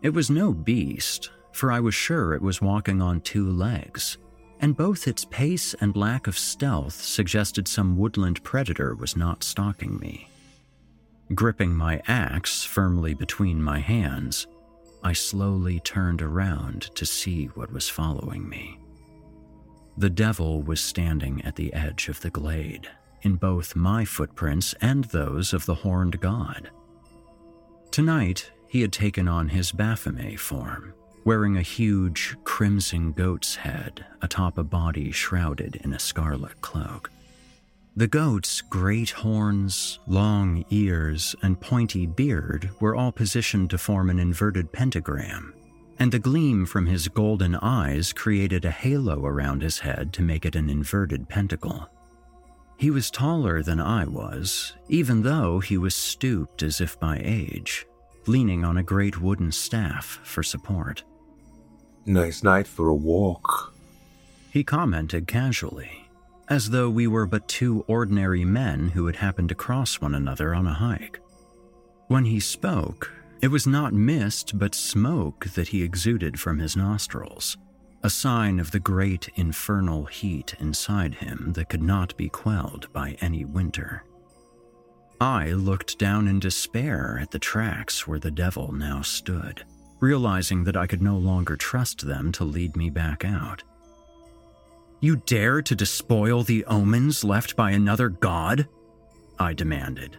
It 0.00 0.08
was 0.08 0.30
no 0.30 0.54
beast, 0.54 1.28
for 1.52 1.70
I 1.70 1.80
was 1.80 1.94
sure 1.94 2.32
it 2.32 2.40
was 2.40 2.62
walking 2.62 3.02
on 3.02 3.20
two 3.20 3.50
legs, 3.50 4.16
and 4.60 4.74
both 4.74 5.06
its 5.06 5.26
pace 5.26 5.74
and 5.82 5.94
lack 5.94 6.26
of 6.26 6.38
stealth 6.38 6.94
suggested 6.94 7.68
some 7.68 7.98
woodland 7.98 8.42
predator 8.42 8.94
was 8.94 9.16
not 9.16 9.44
stalking 9.44 9.98
me. 9.98 10.30
Gripping 11.34 11.74
my 11.74 12.00
axe 12.08 12.64
firmly 12.64 13.12
between 13.12 13.62
my 13.62 13.80
hands, 13.80 14.46
I 15.04 15.12
slowly 15.12 15.80
turned 15.80 16.22
around 16.22 16.88
to 16.94 17.04
see 17.04 17.48
what 17.48 17.70
was 17.70 17.86
following 17.86 18.48
me. 18.48 18.78
The 19.98 20.08
devil 20.08 20.62
was 20.62 20.80
standing 20.80 21.44
at 21.44 21.56
the 21.56 21.74
edge 21.74 22.08
of 22.08 22.22
the 22.22 22.30
glade, 22.30 22.88
in 23.22 23.36
both 23.36 23.76
my 23.76 24.04
footprints 24.04 24.74
and 24.80 25.04
those 25.04 25.52
of 25.52 25.66
the 25.66 25.74
horned 25.74 26.20
god. 26.20 26.70
Tonight, 27.90 28.50
he 28.68 28.82
had 28.82 28.92
taken 28.92 29.28
on 29.28 29.48
his 29.48 29.72
Baphomet 29.72 30.38
form, 30.38 30.92
wearing 31.24 31.56
a 31.56 31.62
huge 31.62 32.36
crimson 32.44 33.12
goat's 33.12 33.56
head 33.56 34.04
atop 34.22 34.58
a 34.58 34.64
body 34.64 35.10
shrouded 35.10 35.76
in 35.76 35.92
a 35.92 35.98
scarlet 35.98 36.60
cloak. 36.60 37.10
The 37.96 38.06
goat's 38.06 38.60
great 38.60 39.08
horns, 39.08 39.98
long 40.06 40.66
ears, 40.68 41.34
and 41.42 41.58
pointy 41.58 42.06
beard 42.06 42.68
were 42.78 42.94
all 42.94 43.10
positioned 43.10 43.70
to 43.70 43.78
form 43.78 44.10
an 44.10 44.18
inverted 44.18 44.70
pentagram, 44.70 45.54
and 45.98 46.12
the 46.12 46.18
gleam 46.18 46.66
from 46.66 46.84
his 46.84 47.08
golden 47.08 47.54
eyes 47.56 48.12
created 48.12 48.66
a 48.66 48.70
halo 48.70 49.24
around 49.24 49.62
his 49.62 49.78
head 49.78 50.12
to 50.12 50.22
make 50.22 50.44
it 50.44 50.54
an 50.54 50.68
inverted 50.68 51.28
pentacle. 51.30 51.88
He 52.78 52.90
was 52.90 53.10
taller 53.10 53.62
than 53.62 53.80
I 53.80 54.04
was, 54.04 54.74
even 54.88 55.22
though 55.22 55.60
he 55.60 55.78
was 55.78 55.94
stooped 55.94 56.62
as 56.62 56.80
if 56.80 56.98
by 57.00 57.20
age, 57.22 57.86
leaning 58.26 58.64
on 58.64 58.76
a 58.76 58.82
great 58.82 59.20
wooden 59.20 59.50
staff 59.50 60.20
for 60.22 60.42
support. 60.42 61.02
Nice 62.04 62.42
night 62.42 62.66
for 62.66 62.88
a 62.88 62.94
walk. 62.94 63.74
He 64.50 64.62
commented 64.62 65.26
casually, 65.26 66.08
as 66.48 66.70
though 66.70 66.90
we 66.90 67.06
were 67.06 67.26
but 67.26 67.48
two 67.48 67.84
ordinary 67.88 68.44
men 68.44 68.90
who 68.90 69.06
had 69.06 69.16
happened 69.16 69.48
to 69.48 69.54
cross 69.54 70.00
one 70.00 70.14
another 70.14 70.54
on 70.54 70.66
a 70.66 70.74
hike. 70.74 71.18
When 72.08 72.26
he 72.26 72.40
spoke, 72.40 73.12
it 73.42 73.48
was 73.48 73.66
not 73.66 73.92
mist 73.92 74.58
but 74.58 74.74
smoke 74.74 75.46
that 75.54 75.68
he 75.68 75.82
exuded 75.82 76.38
from 76.38 76.58
his 76.58 76.76
nostrils, 76.76 77.56
a 78.06 78.10
sign 78.10 78.60
of 78.60 78.70
the 78.70 78.78
great 78.78 79.28
infernal 79.34 80.04
heat 80.04 80.54
inside 80.60 81.12
him 81.16 81.50
that 81.54 81.68
could 81.68 81.82
not 81.82 82.16
be 82.16 82.28
quelled 82.28 82.86
by 82.92 83.16
any 83.20 83.44
winter. 83.44 84.04
I 85.20 85.48
looked 85.48 85.98
down 85.98 86.28
in 86.28 86.38
despair 86.38 87.18
at 87.20 87.32
the 87.32 87.40
tracks 87.40 88.06
where 88.06 88.20
the 88.20 88.30
devil 88.30 88.70
now 88.70 89.02
stood, 89.02 89.64
realizing 89.98 90.62
that 90.64 90.76
I 90.76 90.86
could 90.86 91.02
no 91.02 91.18
longer 91.18 91.56
trust 91.56 92.06
them 92.06 92.30
to 92.32 92.44
lead 92.44 92.76
me 92.76 92.90
back 92.90 93.24
out. 93.24 93.64
You 95.00 95.16
dare 95.26 95.60
to 95.62 95.74
despoil 95.74 96.44
the 96.44 96.64
omens 96.66 97.24
left 97.24 97.56
by 97.56 97.72
another 97.72 98.08
god? 98.08 98.68
I 99.36 99.52
demanded. 99.52 100.16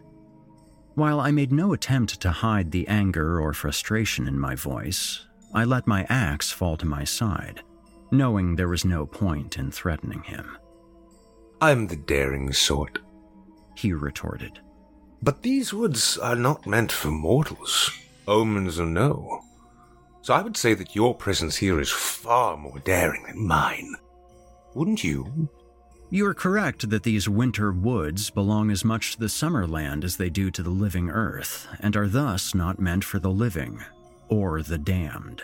While 0.95 1.21
I 1.21 1.31
made 1.31 1.53
no 1.53 1.71
attempt 1.71 2.19
to 2.19 2.31
hide 2.31 2.71
the 2.71 2.85
anger 2.89 3.39
or 3.39 3.53
frustration 3.53 4.27
in 4.27 4.37
my 4.37 4.55
voice, 4.55 5.25
I 5.53 5.63
let 5.63 5.87
my 5.87 6.05
axe 6.09 6.51
fall 6.51 6.75
to 6.75 6.85
my 6.85 7.05
side, 7.05 7.63
knowing 8.11 8.55
there 8.55 8.67
was 8.67 8.85
no 8.85 9.05
point 9.05 9.57
in 9.57 9.71
threatening 9.71 10.23
him. 10.23 10.57
I'm 11.61 11.87
the 11.87 11.95
daring 11.95 12.53
sort, 12.53 12.99
he 13.75 13.93
retorted. 13.93 14.59
But 15.21 15.41
these 15.41 15.73
woods 15.73 16.17
are 16.17 16.35
not 16.35 16.67
meant 16.67 16.91
for 16.91 17.09
mortals, 17.09 17.91
omens 18.27 18.79
or 18.79 18.85
no. 18.85 19.41
So 20.21 20.33
I 20.33 20.41
would 20.41 20.57
say 20.57 20.73
that 20.73 20.95
your 20.95 21.15
presence 21.15 21.55
here 21.55 21.79
is 21.79 21.89
far 21.89 22.57
more 22.57 22.79
daring 22.79 23.23
than 23.23 23.47
mine 23.47 23.95
wouldn't 24.77 25.03
you? 25.03 25.49
You 26.09 26.27
are 26.27 26.33
correct 26.33 26.89
that 26.89 27.03
these 27.03 27.27
winter 27.27 27.71
woods 27.71 28.29
belong 28.29 28.69
as 28.69 28.85
much 28.85 29.13
to 29.13 29.19
the 29.19 29.27
summer 29.27 29.67
land 29.67 30.03
as 30.05 30.15
they 30.15 30.29
do 30.29 30.51
to 30.51 30.63
the 30.63 30.69
living 30.69 31.09
earth, 31.09 31.67
and 31.79 31.97
are 31.97 32.07
thus 32.07 32.55
not 32.55 32.79
meant 32.79 33.03
for 33.03 33.19
the 33.19 33.31
living 33.31 33.83
or 34.29 34.61
the 34.61 34.77
damned. 34.77 35.43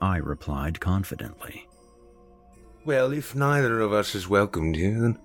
I 0.00 0.18
replied 0.18 0.80
confidently. 0.80 1.66
Well, 2.84 3.12
if 3.12 3.34
neither 3.34 3.80
of 3.80 3.92
us 3.92 4.14
is 4.14 4.28
welcomed 4.28 4.76
here, 4.76 5.00
then 5.00 5.18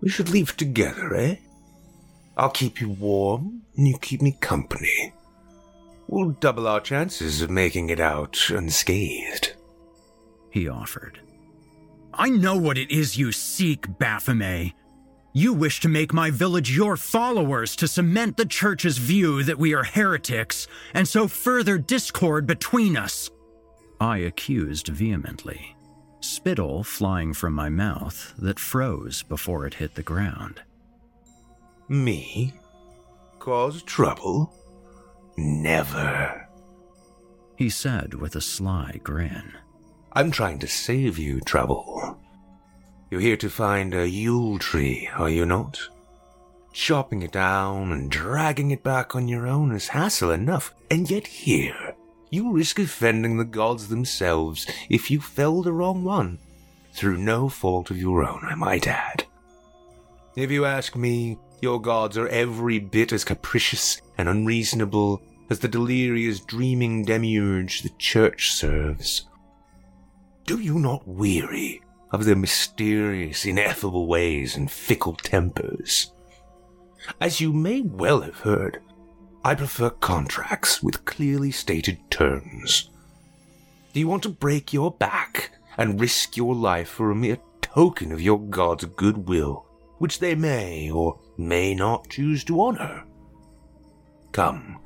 we 0.00 0.08
should 0.08 0.30
leave 0.30 0.56
together, 0.56 1.14
eh? 1.14 1.36
I'll 2.36 2.50
keep 2.50 2.80
you 2.80 2.88
warm, 2.88 3.62
and 3.76 3.86
you 3.86 3.98
keep 3.98 4.22
me 4.22 4.36
company. 4.40 5.12
We'll 6.08 6.30
double 6.30 6.66
our 6.66 6.80
chances 6.80 7.42
of 7.42 7.50
making 7.50 7.90
it 7.90 8.00
out 8.00 8.38
unscathed. 8.50 9.54
He 10.50 10.68
offered. 10.68 11.20
I 12.14 12.28
know 12.28 12.56
what 12.56 12.78
it 12.78 12.90
is 12.90 13.16
you 13.16 13.32
seek, 13.32 13.98
Baphomet. 13.98 14.72
You 15.32 15.54
wish 15.54 15.80
to 15.80 15.88
make 15.88 16.12
my 16.12 16.30
village 16.30 16.76
your 16.76 16.98
followers 16.98 17.74
to 17.76 17.88
cement 17.88 18.36
the 18.36 18.44
church's 18.44 18.98
view 18.98 19.42
that 19.44 19.58
we 19.58 19.72
are 19.72 19.84
heretics 19.84 20.66
and 20.92 21.08
so 21.08 21.26
further 21.26 21.78
discord 21.78 22.46
between 22.46 22.98
us. 22.98 23.30
I 24.02 24.18
accused 24.18 24.88
vehemently, 24.88 25.76
spittle 26.18 26.82
flying 26.82 27.32
from 27.32 27.52
my 27.52 27.68
mouth 27.68 28.34
that 28.36 28.58
froze 28.58 29.22
before 29.22 29.64
it 29.64 29.74
hit 29.74 29.94
the 29.94 30.02
ground. 30.02 30.60
Me? 31.88 32.52
Cause 33.38 33.80
trouble? 33.84 34.52
Never. 35.36 36.48
He 37.54 37.70
said 37.70 38.14
with 38.14 38.34
a 38.34 38.40
sly 38.40 38.98
grin. 39.04 39.52
I'm 40.12 40.32
trying 40.32 40.58
to 40.58 40.66
save 40.66 41.16
you 41.16 41.40
trouble. 41.40 42.18
You're 43.08 43.20
here 43.20 43.36
to 43.36 43.48
find 43.48 43.94
a 43.94 44.08
Yule 44.08 44.58
tree, 44.58 45.08
are 45.14 45.30
you 45.30 45.46
not? 45.46 45.78
Chopping 46.72 47.22
it 47.22 47.30
down 47.30 47.92
and 47.92 48.10
dragging 48.10 48.72
it 48.72 48.82
back 48.82 49.14
on 49.14 49.28
your 49.28 49.46
own 49.46 49.70
is 49.70 49.86
hassle 49.86 50.32
enough, 50.32 50.74
and 50.90 51.08
yet 51.08 51.28
here, 51.28 51.91
you 52.32 52.50
risk 52.50 52.78
offending 52.78 53.36
the 53.36 53.44
gods 53.44 53.88
themselves 53.88 54.66
if 54.88 55.10
you 55.10 55.20
fell 55.20 55.60
the 55.60 55.72
wrong 55.72 56.02
one, 56.02 56.38
through 56.94 57.18
no 57.18 57.46
fault 57.46 57.90
of 57.90 57.98
your 57.98 58.24
own, 58.24 58.40
I 58.42 58.54
might 58.54 58.86
add. 58.88 59.24
If 60.34 60.50
you 60.50 60.64
ask 60.64 60.96
me, 60.96 61.38
your 61.60 61.78
gods 61.78 62.16
are 62.16 62.28
every 62.28 62.78
bit 62.78 63.12
as 63.12 63.22
capricious 63.22 64.00
and 64.16 64.30
unreasonable 64.30 65.22
as 65.50 65.58
the 65.58 65.68
delirious 65.68 66.40
dreaming 66.40 67.04
demiurge 67.04 67.82
the 67.82 67.90
church 67.98 68.52
serves. 68.52 69.28
Do 70.46 70.58
you 70.58 70.78
not 70.78 71.06
weary 71.06 71.82
of 72.12 72.24
their 72.24 72.34
mysterious, 72.34 73.44
ineffable 73.44 74.06
ways 74.06 74.56
and 74.56 74.70
fickle 74.70 75.16
tempers? 75.16 76.12
As 77.20 77.42
you 77.42 77.52
may 77.52 77.82
well 77.82 78.22
have 78.22 78.38
heard, 78.38 78.80
I 79.44 79.54
prefer 79.54 79.90
contracts 79.90 80.82
with 80.82 81.04
clearly 81.04 81.50
stated 81.50 81.98
terms. 82.10 82.90
Do 83.92 84.00
you 84.00 84.08
want 84.08 84.22
to 84.22 84.28
break 84.28 84.72
your 84.72 84.90
back 84.90 85.50
and 85.76 86.00
risk 86.00 86.36
your 86.36 86.54
life 86.54 86.88
for 86.88 87.10
a 87.10 87.14
mere 87.14 87.38
token 87.60 88.12
of 88.12 88.20
your 88.20 88.38
god's 88.38 88.84
goodwill, 88.84 89.66
which 89.98 90.18
they 90.18 90.34
may 90.34 90.90
or 90.90 91.18
may 91.36 91.74
not 91.74 92.08
choose 92.08 92.44
to 92.44 92.60
honor? 92.60 93.04
Come, 94.32 94.78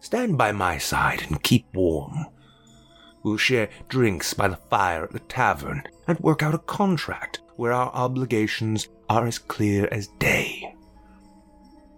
stand 0.00 0.38
by 0.38 0.52
my 0.52 0.78
side 0.78 1.24
and 1.28 1.42
keep 1.42 1.66
warm 1.74 2.26
We'll 3.22 3.36
share 3.36 3.70
drinks 3.88 4.34
by 4.34 4.48
the 4.48 4.56
fire 4.56 5.04
at 5.04 5.12
the 5.12 5.20
tavern 5.20 5.84
and 6.08 6.18
work 6.20 6.42
out 6.42 6.54
a 6.54 6.58
contract 6.58 7.40
where 7.56 7.72
our 7.72 7.90
obligations 7.92 8.88
are 9.08 9.26
as 9.26 9.38
clear 9.38 9.88
as 9.92 10.08
day. 10.18 10.74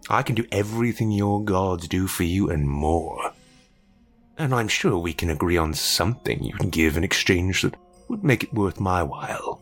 I 0.09 0.23
can 0.23 0.35
do 0.35 0.47
everything 0.53 1.11
your 1.11 1.43
gods 1.43 1.89
do 1.89 2.07
for 2.07 2.25
you 2.25 2.51
and 2.51 2.69
more. 2.69 3.33
And 4.37 4.55
I'm 4.55 4.69
sure 4.69 4.99
we 4.99 5.13
can 5.13 5.31
agree 5.31 5.57
on 5.57 5.75
something 5.75 6.43
you 6.43 6.53
can 6.55 6.71
give 6.71 6.97
in 6.97 7.05
exchange 7.05 7.63
that 7.63 7.77
would 8.09 8.25
make 8.25 8.43
it 8.43 8.53
worth 8.53 8.81
my 8.81 9.03
while. 9.03 9.61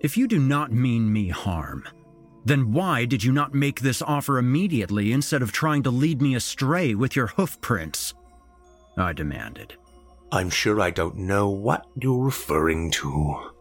If 0.00 0.16
you 0.16 0.26
do 0.26 0.38
not 0.38 0.72
mean 0.72 1.12
me 1.12 1.28
harm, 1.28 1.86
then 2.44 2.72
why 2.72 3.04
did 3.04 3.22
you 3.22 3.32
not 3.32 3.54
make 3.54 3.80
this 3.80 4.00
offer 4.00 4.38
immediately 4.38 5.12
instead 5.12 5.42
of 5.42 5.52
trying 5.52 5.82
to 5.82 5.90
lead 5.90 6.22
me 6.22 6.34
astray 6.34 6.94
with 6.94 7.14
your 7.14 7.26
hoofprints? 7.28 8.14
I 8.96 9.12
demanded. 9.12 9.74
I'm 10.32 10.50
sure 10.50 10.80
I 10.80 10.90
don't 10.90 11.16
know 11.16 11.48
what 11.48 11.86
you're 11.94 12.24
referring 12.24 12.90
to. 12.92 13.52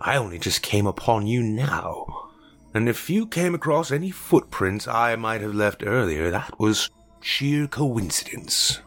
I 0.00 0.16
only 0.16 0.38
just 0.38 0.62
came 0.62 0.86
upon 0.86 1.26
you 1.26 1.42
now, 1.42 2.29
and 2.74 2.88
if 2.88 3.10
you 3.10 3.26
came 3.26 3.54
across 3.54 3.90
any 3.90 4.10
footprints 4.10 4.86
I 4.86 5.16
might 5.16 5.40
have 5.40 5.54
left 5.54 5.82
earlier, 5.84 6.30
that 6.30 6.58
was 6.58 6.90
sheer 7.20 7.66
coincidence. 7.66 8.80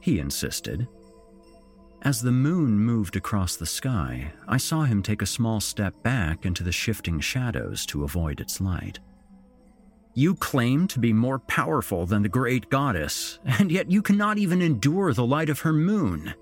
He 0.00 0.18
insisted. 0.18 0.88
As 2.02 2.20
the 2.20 2.32
moon 2.32 2.78
moved 2.78 3.14
across 3.14 3.56
the 3.56 3.66
sky, 3.66 4.32
I 4.48 4.56
saw 4.56 4.82
him 4.82 5.02
take 5.02 5.22
a 5.22 5.26
small 5.26 5.60
step 5.60 6.02
back 6.02 6.44
into 6.44 6.64
the 6.64 6.72
shifting 6.72 7.20
shadows 7.20 7.86
to 7.86 8.02
avoid 8.02 8.40
its 8.40 8.60
light. 8.60 8.98
You 10.14 10.34
claim 10.34 10.88
to 10.88 10.98
be 10.98 11.12
more 11.12 11.38
powerful 11.38 12.04
than 12.04 12.22
the 12.22 12.28
great 12.28 12.68
goddess, 12.68 13.38
and 13.44 13.70
yet 13.70 13.90
you 13.90 14.02
cannot 14.02 14.36
even 14.36 14.60
endure 14.60 15.14
the 15.14 15.24
light 15.24 15.48
of 15.48 15.60
her 15.60 15.72
moon. 15.72 16.34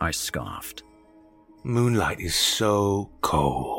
I 0.00 0.12
scoffed. 0.12 0.82
moonlight 1.64 2.20
is 2.20 2.36
so 2.36 3.10
cold. 3.22 3.77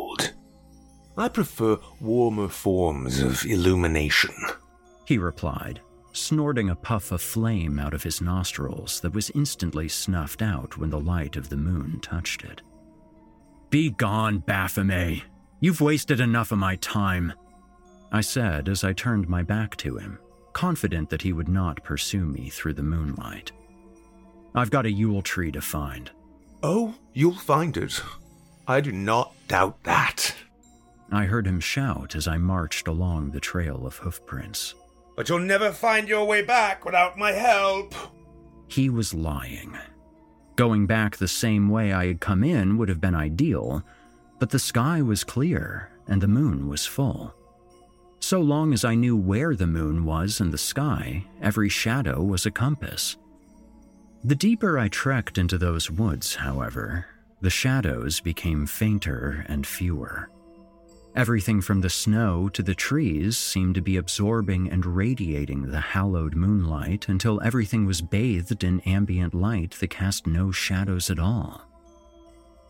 I 1.19 1.27
prefer 1.27 1.77
warmer 1.99 2.47
forms 2.47 3.19
of 3.19 3.43
illumination, 3.45 4.33
he 5.05 5.17
replied, 5.17 5.81
snorting 6.13 6.69
a 6.69 6.75
puff 6.75 7.11
of 7.11 7.21
flame 7.21 7.77
out 7.77 7.93
of 7.93 8.03
his 8.03 8.21
nostrils 8.21 9.01
that 9.01 9.13
was 9.13 9.29
instantly 9.31 9.89
snuffed 9.89 10.41
out 10.41 10.77
when 10.77 10.89
the 10.89 10.99
light 10.99 11.35
of 11.35 11.49
the 11.49 11.57
moon 11.57 11.99
touched 11.99 12.45
it. 12.45 12.61
Be 13.69 13.89
gone, 13.89 14.37
Baphomet. 14.37 15.23
You've 15.59 15.81
wasted 15.81 16.21
enough 16.21 16.53
of 16.53 16.57
my 16.57 16.77
time, 16.77 17.33
I 18.13 18.21
said 18.21 18.69
as 18.69 18.85
I 18.85 18.93
turned 18.93 19.27
my 19.27 19.43
back 19.43 19.75
to 19.77 19.97
him, 19.97 20.19
confident 20.53 21.09
that 21.09 21.21
he 21.21 21.33
would 21.33 21.49
not 21.49 21.83
pursue 21.83 22.23
me 22.23 22.49
through 22.49 22.75
the 22.75 22.83
moonlight. 22.83 23.51
I've 24.55 24.71
got 24.71 24.85
a 24.85 24.91
Yule 24.91 25.21
tree 25.21 25.51
to 25.51 25.61
find. 25.61 26.09
Oh, 26.63 26.95
you'll 27.11 27.35
find 27.35 27.75
it. 27.75 28.01
I 28.69 28.79
do 28.79 28.93
not 28.93 29.33
doubt 29.49 29.83
that. 29.83 30.33
I 31.11 31.25
heard 31.25 31.47
him 31.47 31.59
shout 31.59 32.15
as 32.15 32.27
I 32.27 32.37
marched 32.37 32.87
along 32.87 33.31
the 33.31 33.39
trail 33.39 33.85
of 33.85 33.97
hoofprints. 33.97 34.75
But 35.15 35.27
you'll 35.27 35.39
never 35.39 35.71
find 35.71 36.07
your 36.07 36.25
way 36.25 36.43
back 36.43 36.85
without 36.85 37.17
my 37.17 37.31
help. 37.31 37.93
He 38.67 38.89
was 38.89 39.13
lying. 39.13 39.77
Going 40.55 40.85
back 40.85 41.17
the 41.17 41.27
same 41.27 41.69
way 41.69 41.91
I 41.91 42.07
had 42.07 42.19
come 42.19 42.43
in 42.43 42.77
would 42.77 42.89
have 42.89 43.01
been 43.01 43.15
ideal, 43.15 43.83
but 44.39 44.49
the 44.49 44.59
sky 44.59 45.01
was 45.01 45.23
clear 45.23 45.89
and 46.07 46.21
the 46.21 46.27
moon 46.27 46.67
was 46.67 46.85
full. 46.85 47.33
So 48.19 48.41
long 48.41 48.73
as 48.73 48.83
I 48.83 48.95
knew 48.95 49.15
where 49.15 49.55
the 49.55 49.67
moon 49.67 50.03
was 50.03 50.41
in 50.41 50.51
the 50.51 50.57
sky, 50.57 51.25
every 51.41 51.69
shadow 51.69 52.21
was 52.21 52.45
a 52.45 52.51
compass. 52.51 53.17
The 54.23 54.35
deeper 54.35 54.77
I 54.77 54.89
trekked 54.89 55.37
into 55.37 55.57
those 55.57 55.89
woods, 55.89 56.35
however, 56.35 57.05
the 57.41 57.49
shadows 57.49 58.19
became 58.19 58.65
fainter 58.65 59.45
and 59.47 59.65
fewer. 59.65 60.29
Everything 61.19 61.59
from 61.59 61.81
the 61.81 61.89
snow 61.89 62.47
to 62.47 62.63
the 62.63 62.73
trees 62.73 63.37
seemed 63.37 63.75
to 63.75 63.81
be 63.81 63.97
absorbing 63.97 64.71
and 64.71 64.85
radiating 64.85 65.63
the 65.63 65.81
hallowed 65.81 66.33
moonlight 66.33 67.09
until 67.09 67.41
everything 67.41 67.85
was 67.85 68.01
bathed 68.01 68.63
in 68.63 68.79
ambient 68.85 69.33
light 69.33 69.71
that 69.81 69.89
cast 69.89 70.25
no 70.25 70.49
shadows 70.49 71.09
at 71.09 71.19
all. 71.19 71.61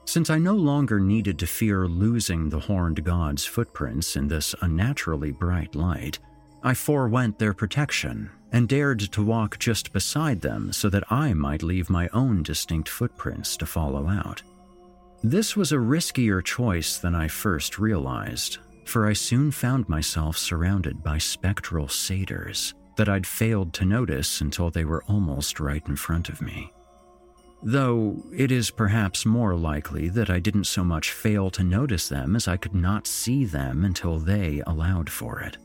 Since 0.05 0.31
I 0.31 0.39
no 0.39 0.55
longer 0.55 0.99
needed 0.99 1.37
to 1.37 1.45
fear 1.45 1.87
losing 1.87 2.49
the 2.49 2.59
horned 2.59 3.03
god's 3.03 3.45
footprints 3.45 4.15
in 4.15 4.27
this 4.27 4.55
unnaturally 4.61 5.31
bright 5.31 5.75
light, 5.75 6.17
I 6.63 6.73
forewent 6.73 7.37
their 7.37 7.53
protection 7.53 8.31
and 8.51 8.67
dared 8.67 8.99
to 9.11 9.23
walk 9.23 9.59
just 9.59 9.93
beside 9.93 10.41
them 10.41 10.73
so 10.73 10.89
that 10.89 11.11
I 11.11 11.35
might 11.35 11.61
leave 11.61 11.87
my 11.87 12.09
own 12.13 12.41
distinct 12.41 12.89
footprints 12.89 13.55
to 13.57 13.67
follow 13.67 14.07
out. 14.07 14.41
This 15.23 15.55
was 15.55 15.73
a 15.73 15.77
riskier 15.77 16.41
choice 16.43 16.97
than 16.97 17.13
I 17.13 17.27
first 17.27 17.77
realized, 17.77 18.59
for 18.85 19.05
I 19.05 19.13
soon 19.13 19.51
found 19.51 19.89
myself 19.89 20.37
surrounded 20.37 21.03
by 21.03 21.17
spectral 21.17 21.89
satyrs 21.89 22.73
that 22.95 23.09
I'd 23.09 23.27
failed 23.27 23.73
to 23.73 23.85
notice 23.85 24.39
until 24.39 24.69
they 24.69 24.85
were 24.85 25.03
almost 25.03 25.59
right 25.59 25.85
in 25.87 25.97
front 25.97 26.29
of 26.29 26.41
me. 26.41 26.71
Though 27.61 28.23
it 28.33 28.49
is 28.49 28.71
perhaps 28.71 29.25
more 29.25 29.55
likely 29.55 30.07
that 30.09 30.29
I 30.29 30.39
didn't 30.39 30.63
so 30.63 30.85
much 30.85 31.11
fail 31.11 31.49
to 31.51 31.63
notice 31.63 32.07
them 32.07 32.37
as 32.37 32.47
I 32.47 32.55
could 32.55 32.73
not 32.73 33.05
see 33.05 33.43
them 33.43 33.83
until 33.83 34.19
they 34.19 34.63
allowed 34.65 35.09
for 35.09 35.41
it. 35.41 35.57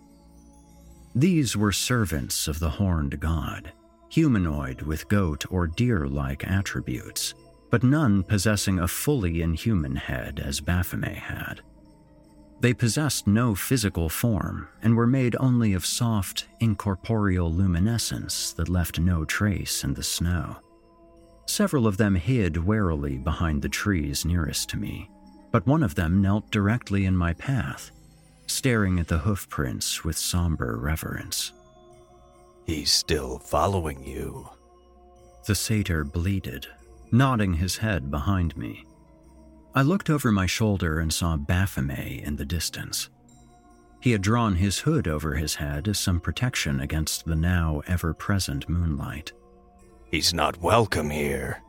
These 1.14 1.56
were 1.56 1.70
servants 1.70 2.48
of 2.48 2.58
the 2.58 2.70
horned 2.70 3.20
god, 3.20 3.72
humanoid 4.08 4.82
with 4.82 5.08
goat 5.08 5.44
or 5.48 5.68
deer 5.68 6.08
like 6.08 6.44
attributes 6.44 7.34
but 7.74 7.82
none 7.82 8.22
possessing 8.22 8.78
a 8.78 8.86
fully 8.86 9.42
inhuman 9.42 9.96
head 9.96 10.38
as 10.38 10.60
Baphomet 10.60 11.16
had. 11.16 11.60
They 12.60 12.72
possessed 12.72 13.26
no 13.26 13.56
physical 13.56 14.08
form 14.08 14.68
and 14.80 14.96
were 14.96 15.08
made 15.08 15.34
only 15.40 15.72
of 15.72 15.84
soft, 15.84 16.46
incorporeal 16.60 17.52
luminescence 17.52 18.52
that 18.52 18.68
left 18.68 19.00
no 19.00 19.24
trace 19.24 19.82
in 19.82 19.92
the 19.92 20.04
snow. 20.04 20.58
Several 21.46 21.88
of 21.88 21.96
them 21.96 22.14
hid 22.14 22.56
warily 22.58 23.18
behind 23.18 23.60
the 23.60 23.68
trees 23.68 24.24
nearest 24.24 24.68
to 24.68 24.76
me, 24.76 25.10
but 25.50 25.66
one 25.66 25.82
of 25.82 25.96
them 25.96 26.22
knelt 26.22 26.52
directly 26.52 27.06
in 27.06 27.16
my 27.16 27.32
path, 27.32 27.90
staring 28.46 29.00
at 29.00 29.08
the 29.08 29.18
hoofprints 29.18 30.04
with 30.04 30.16
somber 30.16 30.78
reverence. 30.78 31.50
He's 32.66 32.92
still 32.92 33.40
following 33.40 34.06
you. 34.06 34.48
The 35.48 35.56
satyr 35.56 36.04
bleated, 36.04 36.68
nodding 37.14 37.54
his 37.54 37.76
head 37.76 38.10
behind 38.10 38.56
me. 38.56 38.84
I 39.74 39.82
looked 39.82 40.10
over 40.10 40.32
my 40.32 40.46
shoulder 40.46 40.98
and 40.98 41.12
saw 41.12 41.36
Baphomet 41.36 42.22
in 42.22 42.36
the 42.36 42.44
distance. 42.44 43.08
He 44.00 44.10
had 44.10 44.20
drawn 44.20 44.56
his 44.56 44.80
hood 44.80 45.06
over 45.08 45.34
his 45.34 45.54
head 45.54 45.88
as 45.88 45.98
some 45.98 46.20
protection 46.20 46.80
against 46.80 47.24
the 47.24 47.36
now 47.36 47.82
ever 47.86 48.12
present 48.14 48.68
moonlight. 48.68 49.32
He's 50.10 50.34
not 50.34 50.60
welcome 50.60 51.08
here. 51.08 51.62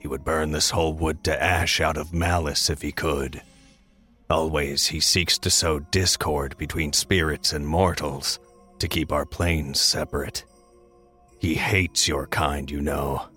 He 0.00 0.08
would 0.08 0.24
burn 0.24 0.50
this 0.50 0.70
whole 0.70 0.94
wood 0.94 1.22
to 1.24 1.42
ash 1.42 1.80
out 1.80 1.96
of 1.96 2.12
malice 2.12 2.70
if 2.70 2.82
he 2.82 2.90
could. 2.90 3.42
Always 4.30 4.86
he 4.86 5.00
seeks 5.00 5.38
to 5.38 5.50
sow 5.50 5.78
discord 5.78 6.56
between 6.56 6.92
spirits 6.92 7.52
and 7.52 7.66
mortals 7.66 8.38
to 8.78 8.88
keep 8.88 9.12
our 9.12 9.26
planes 9.26 9.78
separate. 9.78 10.44
He 11.38 11.54
hates 11.54 12.08
your 12.08 12.26
kind, 12.26 12.70
you 12.70 12.80
know. 12.80 13.28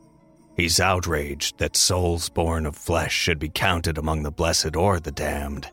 He's 0.58 0.80
outraged 0.80 1.60
that 1.60 1.78
souls 1.78 2.30
born 2.30 2.66
of 2.66 2.76
flesh 2.76 3.14
should 3.14 3.38
be 3.38 3.50
counted 3.50 4.00
among 4.00 4.24
the 4.24 4.32
blessed 4.32 4.76
or 4.76 5.00
the 5.00 5.12
damned. 5.12 5.70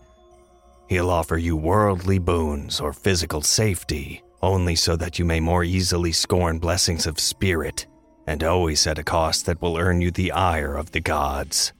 He'll 0.90 1.10
offer 1.10 1.38
you 1.38 1.56
worldly 1.56 2.18
boons 2.18 2.80
or 2.80 2.92
physical 2.92 3.40
safety 3.40 4.22
only 4.42 4.76
so 4.76 4.94
that 4.94 5.18
you 5.18 5.24
may 5.24 5.40
more 5.40 5.64
easily 5.64 6.12
scorn 6.12 6.58
blessings 6.58 7.06
of 7.06 7.18
spirit, 7.18 7.86
and 8.26 8.44
always 8.44 8.86
at 8.86 8.98
a 8.98 9.02
cost 9.02 9.46
that 9.46 9.62
will 9.62 9.78
earn 9.78 10.02
you 10.02 10.10
the 10.10 10.32
ire 10.32 10.76
of 10.76 10.90
the 10.92 11.00
gods. 11.00 11.72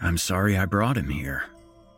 I'm 0.00 0.16
sorry 0.16 0.56
I 0.56 0.64
brought 0.64 0.96
him 0.96 1.10
here. 1.10 1.44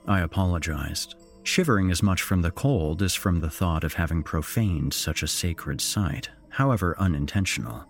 I 0.09 0.23
apologized, 0.23 1.15
shivering 1.45 1.93
as 1.93 2.03
much 2.03 2.23
from 2.23 2.43
the 2.43 2.51
cold 2.51 3.01
as 3.01 3.15
from 3.15 3.39
the 3.39 3.51
thought 3.51 3.85
of 3.85 3.95
having 3.95 4.25
profaned 4.25 4.93
such 4.93 5.23
a 5.23 5.29
sacred 5.29 5.81
site, 5.81 6.31
however 6.49 6.97
unintentional 6.99 7.87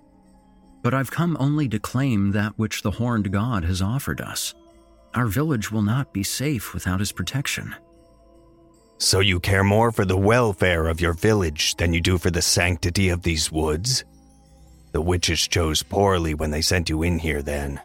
but 0.82 0.94
I've 0.94 1.10
come 1.10 1.36
only 1.40 1.68
to 1.68 1.78
claim 1.78 2.32
that 2.32 2.58
which 2.58 2.82
the 2.82 2.92
horned 2.92 3.32
god 3.32 3.64
has 3.64 3.82
offered 3.82 4.20
us. 4.20 4.54
Our 5.14 5.26
village 5.26 5.70
will 5.70 5.82
not 5.82 6.12
be 6.12 6.22
safe 6.22 6.72
without 6.72 7.00
his 7.00 7.12
protection. 7.12 7.74
So 8.98 9.20
you 9.20 9.40
care 9.40 9.64
more 9.64 9.92
for 9.92 10.04
the 10.04 10.16
welfare 10.16 10.86
of 10.86 11.00
your 11.00 11.14
village 11.14 11.76
than 11.76 11.92
you 11.92 12.00
do 12.00 12.18
for 12.18 12.30
the 12.30 12.42
sanctity 12.42 13.08
of 13.08 13.22
these 13.22 13.50
woods? 13.50 14.04
The 14.92 15.00
witches 15.00 15.48
chose 15.48 15.82
poorly 15.82 16.34
when 16.34 16.50
they 16.50 16.60
sent 16.60 16.90
you 16.90 17.02
in 17.02 17.18
here, 17.18 17.42
then, 17.42 17.80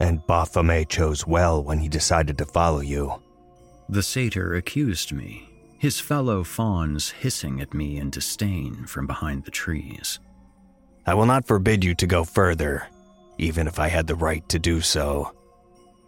and 0.00 0.26
Baphomet 0.26 0.88
chose 0.88 1.26
well 1.26 1.62
when 1.62 1.78
he 1.78 1.88
decided 1.88 2.38
to 2.38 2.46
follow 2.46 2.80
you. 2.80 3.22
The 3.88 4.02
satyr 4.02 4.54
accused 4.54 5.12
me, 5.12 5.48
his 5.78 6.00
fellow 6.00 6.44
fauns 6.44 7.10
hissing 7.10 7.60
at 7.60 7.74
me 7.74 7.98
in 7.98 8.08
disdain 8.08 8.86
from 8.86 9.06
behind 9.06 9.44
the 9.44 9.50
trees. 9.50 10.18
I 11.06 11.14
will 11.14 11.26
not 11.26 11.46
forbid 11.46 11.84
you 11.84 11.94
to 11.96 12.06
go 12.06 12.24
further, 12.24 12.86
even 13.38 13.66
if 13.66 13.78
I 13.78 13.88
had 13.88 14.06
the 14.06 14.14
right 14.14 14.46
to 14.48 14.58
do 14.58 14.80
so. 14.80 15.32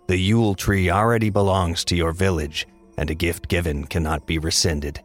The 0.07 0.17
Yule 0.17 0.55
tree 0.55 0.91
already 0.91 1.31
belongs 1.31 1.85
to 1.87 1.97
your 1.97 2.13
village, 2.13 2.67
and 2.97 3.11
a 3.11 3.15
gift 3.15 3.49
given 3.49 3.85
cannot 3.85 4.27
be 4.27 4.39
rescinded. 4.39 5.01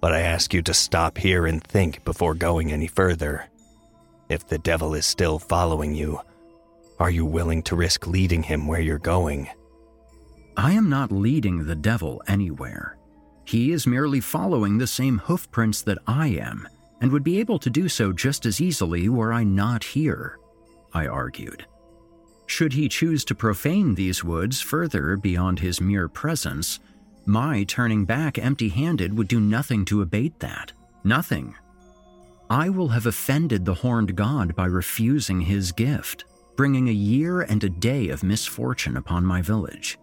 But 0.00 0.12
I 0.12 0.20
ask 0.20 0.54
you 0.54 0.62
to 0.62 0.74
stop 0.74 1.18
here 1.18 1.46
and 1.46 1.64
think 1.64 2.04
before 2.04 2.34
going 2.34 2.70
any 2.70 2.86
further. 2.86 3.48
If 4.28 4.46
the 4.46 4.58
devil 4.58 4.94
is 4.94 5.06
still 5.06 5.38
following 5.38 5.94
you, 5.94 6.20
are 7.00 7.10
you 7.10 7.24
willing 7.24 7.62
to 7.64 7.76
risk 7.76 8.06
leading 8.06 8.42
him 8.42 8.66
where 8.66 8.80
you're 8.80 8.98
going? 8.98 9.48
I 10.56 10.72
am 10.72 10.88
not 10.88 11.10
leading 11.10 11.64
the 11.64 11.74
devil 11.74 12.22
anywhere. 12.28 12.96
He 13.44 13.72
is 13.72 13.86
merely 13.86 14.20
following 14.20 14.78
the 14.78 14.86
same 14.86 15.18
hoofprints 15.18 15.82
that 15.82 15.98
I 16.06 16.28
am 16.28 16.68
and 17.04 17.12
would 17.12 17.22
be 17.22 17.38
able 17.38 17.58
to 17.58 17.68
do 17.68 17.86
so 17.86 18.14
just 18.14 18.46
as 18.46 18.62
easily 18.62 19.10
were 19.10 19.30
I 19.30 19.44
not 19.44 19.84
here, 19.84 20.38
I 20.94 21.06
argued. 21.06 21.66
Should 22.46 22.72
he 22.72 22.88
choose 22.88 23.26
to 23.26 23.34
profane 23.34 23.94
these 23.94 24.24
woods 24.24 24.62
further 24.62 25.18
beyond 25.18 25.58
his 25.58 25.82
mere 25.82 26.08
presence, 26.08 26.80
my 27.26 27.64
turning 27.64 28.06
back 28.06 28.38
empty 28.38 28.70
handed 28.70 29.18
would 29.18 29.28
do 29.28 29.38
nothing 29.38 29.84
to 29.84 30.00
abate 30.00 30.40
that. 30.40 30.72
Nothing. 31.04 31.54
I 32.48 32.70
will 32.70 32.88
have 32.88 33.04
offended 33.04 33.66
the 33.66 33.74
horned 33.74 34.16
god 34.16 34.56
by 34.56 34.64
refusing 34.64 35.42
his 35.42 35.72
gift, 35.72 36.24
bringing 36.56 36.88
a 36.88 37.00
year 37.12 37.42
and 37.42 37.62
a 37.64 37.68
day 37.68 38.08
of 38.08 38.22
misfortune 38.22 38.96
upon 38.96 39.26
my 39.26 39.42
village. 39.42 39.98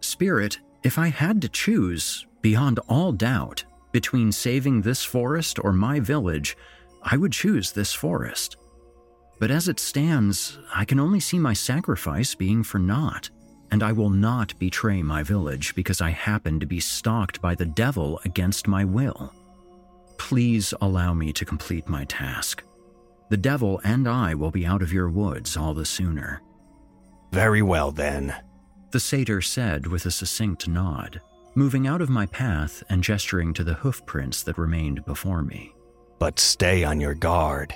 Spirit, 0.00 0.60
if 0.82 0.98
I 0.98 1.08
had 1.08 1.40
to 1.40 1.48
choose, 1.48 2.26
beyond 2.42 2.80
all 2.86 3.12
doubt, 3.12 3.64
between 3.92 4.32
saving 4.32 4.82
this 4.82 5.04
forest 5.04 5.58
or 5.62 5.72
my 5.72 6.00
village, 6.00 6.56
I 7.02 7.16
would 7.16 7.32
choose 7.32 7.72
this 7.72 7.92
forest. 7.92 8.56
But 9.40 9.50
as 9.50 9.68
it 9.68 9.78
stands, 9.80 10.58
I 10.74 10.84
can 10.84 10.98
only 10.98 11.20
see 11.20 11.38
my 11.38 11.52
sacrifice 11.54 12.34
being 12.34 12.62
for 12.64 12.78
naught. 12.78 13.30
and 13.70 13.82
I 13.82 13.92
will 13.92 14.10
not 14.10 14.58
betray 14.58 15.02
my 15.02 15.22
village 15.22 15.74
because 15.74 16.00
I 16.00 16.10
happen 16.10 16.58
to 16.60 16.66
be 16.66 16.80
stalked 16.80 17.40
by 17.40 17.54
the 17.54 17.66
devil 17.66 18.20
against 18.24 18.66
my 18.68 18.84
will. 18.84 19.32
Please 20.16 20.74
allow 20.80 21.14
me 21.14 21.32
to 21.32 21.44
complete 21.44 21.88
my 21.88 22.04
task. 22.06 22.64
The 23.30 23.36
devil 23.36 23.80
and 23.84 24.08
I 24.08 24.34
will 24.34 24.50
be 24.50 24.66
out 24.66 24.82
of 24.82 24.92
your 24.92 25.10
woods 25.10 25.56
all 25.56 25.74
the 25.74 25.84
sooner. 25.84 26.40
Very 27.32 27.60
well, 27.62 27.92
then, 27.92 28.34
the 28.90 29.00
satyr 29.00 29.42
said 29.42 29.86
with 29.86 30.06
a 30.06 30.10
succinct 30.10 30.66
nod, 30.66 31.20
moving 31.58 31.88
out 31.88 32.00
of 32.00 32.08
my 32.08 32.24
path 32.26 32.84
and 32.88 33.02
gesturing 33.02 33.52
to 33.52 33.64
the 33.64 33.74
hoof 33.74 34.06
prints 34.06 34.44
that 34.44 34.56
remained 34.56 35.04
before 35.04 35.42
me. 35.42 35.74
But 36.20 36.38
stay 36.38 36.84
on 36.84 37.00
your 37.00 37.14
guard. 37.14 37.74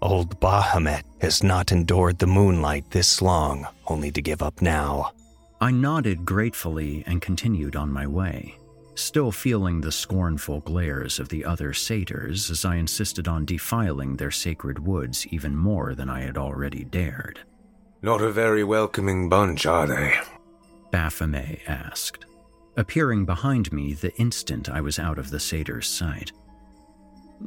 Old 0.00 0.38
Baphomet 0.38 1.04
has 1.20 1.42
not 1.42 1.72
endured 1.72 2.20
the 2.20 2.28
moonlight 2.28 2.88
this 2.92 3.20
long, 3.20 3.66
only 3.88 4.12
to 4.12 4.22
give 4.22 4.42
up 4.42 4.62
now. 4.62 5.10
I 5.60 5.72
nodded 5.72 6.24
gratefully 6.24 7.02
and 7.04 7.20
continued 7.20 7.74
on 7.74 7.90
my 7.90 8.06
way, 8.06 8.56
still 8.94 9.32
feeling 9.32 9.80
the 9.80 9.90
scornful 9.90 10.60
glares 10.60 11.18
of 11.18 11.30
the 11.30 11.44
other 11.44 11.72
satyrs 11.72 12.48
as 12.48 12.64
I 12.64 12.76
insisted 12.76 13.26
on 13.26 13.44
defiling 13.44 14.16
their 14.16 14.30
sacred 14.30 14.78
woods 14.78 15.26
even 15.32 15.56
more 15.56 15.96
than 15.96 16.08
I 16.08 16.20
had 16.20 16.38
already 16.38 16.84
dared. 16.84 17.40
Not 18.02 18.22
a 18.22 18.30
very 18.30 18.62
welcoming 18.62 19.28
bunch, 19.28 19.66
are 19.66 19.88
they? 19.88 20.14
Baphomet 20.92 21.58
asked, 21.66 22.26
appearing 22.76 23.24
behind 23.24 23.72
me 23.72 23.92
the 23.92 24.14
instant 24.16 24.68
I 24.68 24.80
was 24.80 24.98
out 24.98 25.18
of 25.18 25.30
the 25.30 25.40
satyr's 25.40 25.88
sight. 25.88 26.32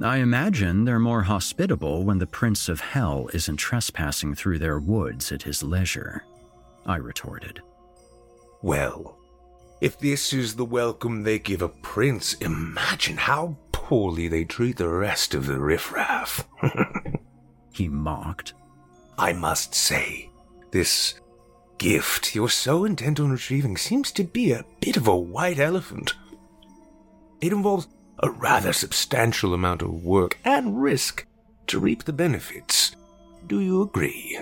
I 0.01 0.17
imagine 0.17 0.85
they're 0.85 0.99
more 0.99 1.23
hospitable 1.23 2.03
when 2.03 2.19
the 2.19 2.27
Prince 2.27 2.69
of 2.69 2.79
Hell 2.79 3.29
isn't 3.33 3.57
trespassing 3.57 4.35
through 4.35 4.59
their 4.59 4.79
woods 4.79 5.31
at 5.31 5.43
his 5.43 5.63
leisure, 5.63 6.23
I 6.85 6.97
retorted. 6.97 7.61
Well, 8.61 9.17
if 9.81 9.99
this 9.99 10.33
is 10.33 10.55
the 10.55 10.65
welcome 10.65 11.23
they 11.23 11.39
give 11.39 11.61
a 11.61 11.69
prince, 11.69 12.33
imagine 12.35 13.17
how 13.17 13.57
poorly 13.71 14.27
they 14.27 14.43
treat 14.43 14.77
the 14.77 14.89
rest 14.89 15.33
of 15.33 15.45
the 15.45 15.59
riffraff. 15.59 16.47
he 17.71 17.87
mocked. 17.87 18.53
I 19.17 19.33
must 19.33 19.73
say, 19.73 20.29
this 20.71 21.19
gift 21.77 22.35
you're 22.35 22.49
so 22.49 22.85
intent 22.85 23.19
on 23.19 23.31
retrieving 23.31 23.77
seems 23.77 24.11
to 24.11 24.23
be 24.23 24.51
a 24.51 24.65
bit 24.79 24.97
of 24.97 25.07
a 25.07 25.15
white 25.15 25.59
elephant. 25.59 26.13
It 27.41 27.51
involves 27.51 27.87
a 28.19 28.29
rather 28.29 28.73
substantial 28.73 29.53
amount 29.53 29.81
of 29.81 30.03
work 30.03 30.39
and 30.43 30.81
risk 30.81 31.25
to 31.67 31.79
reap 31.79 32.03
the 32.03 32.13
benefits. 32.13 32.95
Do 33.45 33.59
you 33.59 33.81
agree? 33.81 34.39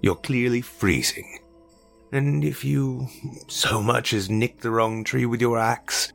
You're 0.00 0.16
clearly 0.16 0.60
freezing. 0.60 1.40
And 2.12 2.44
if 2.44 2.64
you 2.64 3.08
so 3.48 3.82
much 3.82 4.12
as 4.12 4.30
nick 4.30 4.60
the 4.60 4.70
wrong 4.70 5.02
tree 5.02 5.26
with 5.26 5.40
your 5.40 5.58
axe, 5.58 6.12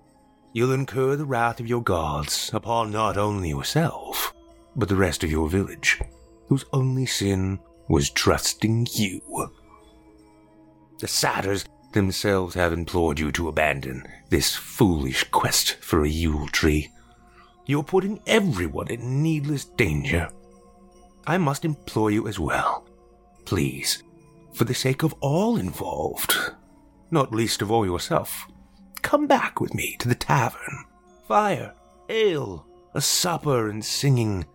you'll 0.53 0.71
incur 0.71 1.15
the 1.15 1.25
wrath 1.25 1.59
of 1.59 1.67
your 1.67 1.83
gods 1.83 2.49
upon 2.53 2.91
not 2.91 3.17
only 3.17 3.49
yourself, 3.49 4.33
but 4.75 4.87
the 4.87 4.95
rest 4.95 5.23
of 5.23 5.31
your 5.31 5.49
village, 5.49 5.99
whose 6.47 6.65
only 6.71 7.05
sin 7.05 7.59
was 7.89 8.09
trusting 8.09 8.87
you. 8.93 9.21
The 11.01 11.07
satyrs 11.07 11.65
themselves 11.93 12.53
have 12.53 12.71
implored 12.71 13.19
you 13.19 13.31
to 13.31 13.47
abandon 13.47 14.05
this 14.29 14.55
foolish 14.55 15.23
quest 15.31 15.73
for 15.81 16.03
a 16.03 16.07
Yule 16.07 16.47
tree. 16.47 16.91
You're 17.65 17.83
putting 17.83 18.21
everyone 18.27 18.87
in 18.89 19.23
needless 19.23 19.65
danger. 19.65 20.29
I 21.25 21.39
must 21.39 21.65
implore 21.65 22.11
you 22.11 22.27
as 22.27 22.37
well. 22.37 22.87
Please, 23.45 24.03
for 24.53 24.63
the 24.63 24.75
sake 24.75 25.01
of 25.01 25.15
all 25.21 25.57
involved, 25.57 26.37
not 27.09 27.33
least 27.33 27.63
of 27.63 27.71
all 27.71 27.83
yourself, 27.83 28.45
come 29.01 29.25
back 29.25 29.59
with 29.59 29.73
me 29.73 29.95
to 29.97 30.07
the 30.07 30.13
tavern. 30.13 30.85
Fire, 31.27 31.73
ale, 32.09 32.67
a 32.93 33.01
supper, 33.01 33.71
and 33.71 33.83
singing, 33.83 34.45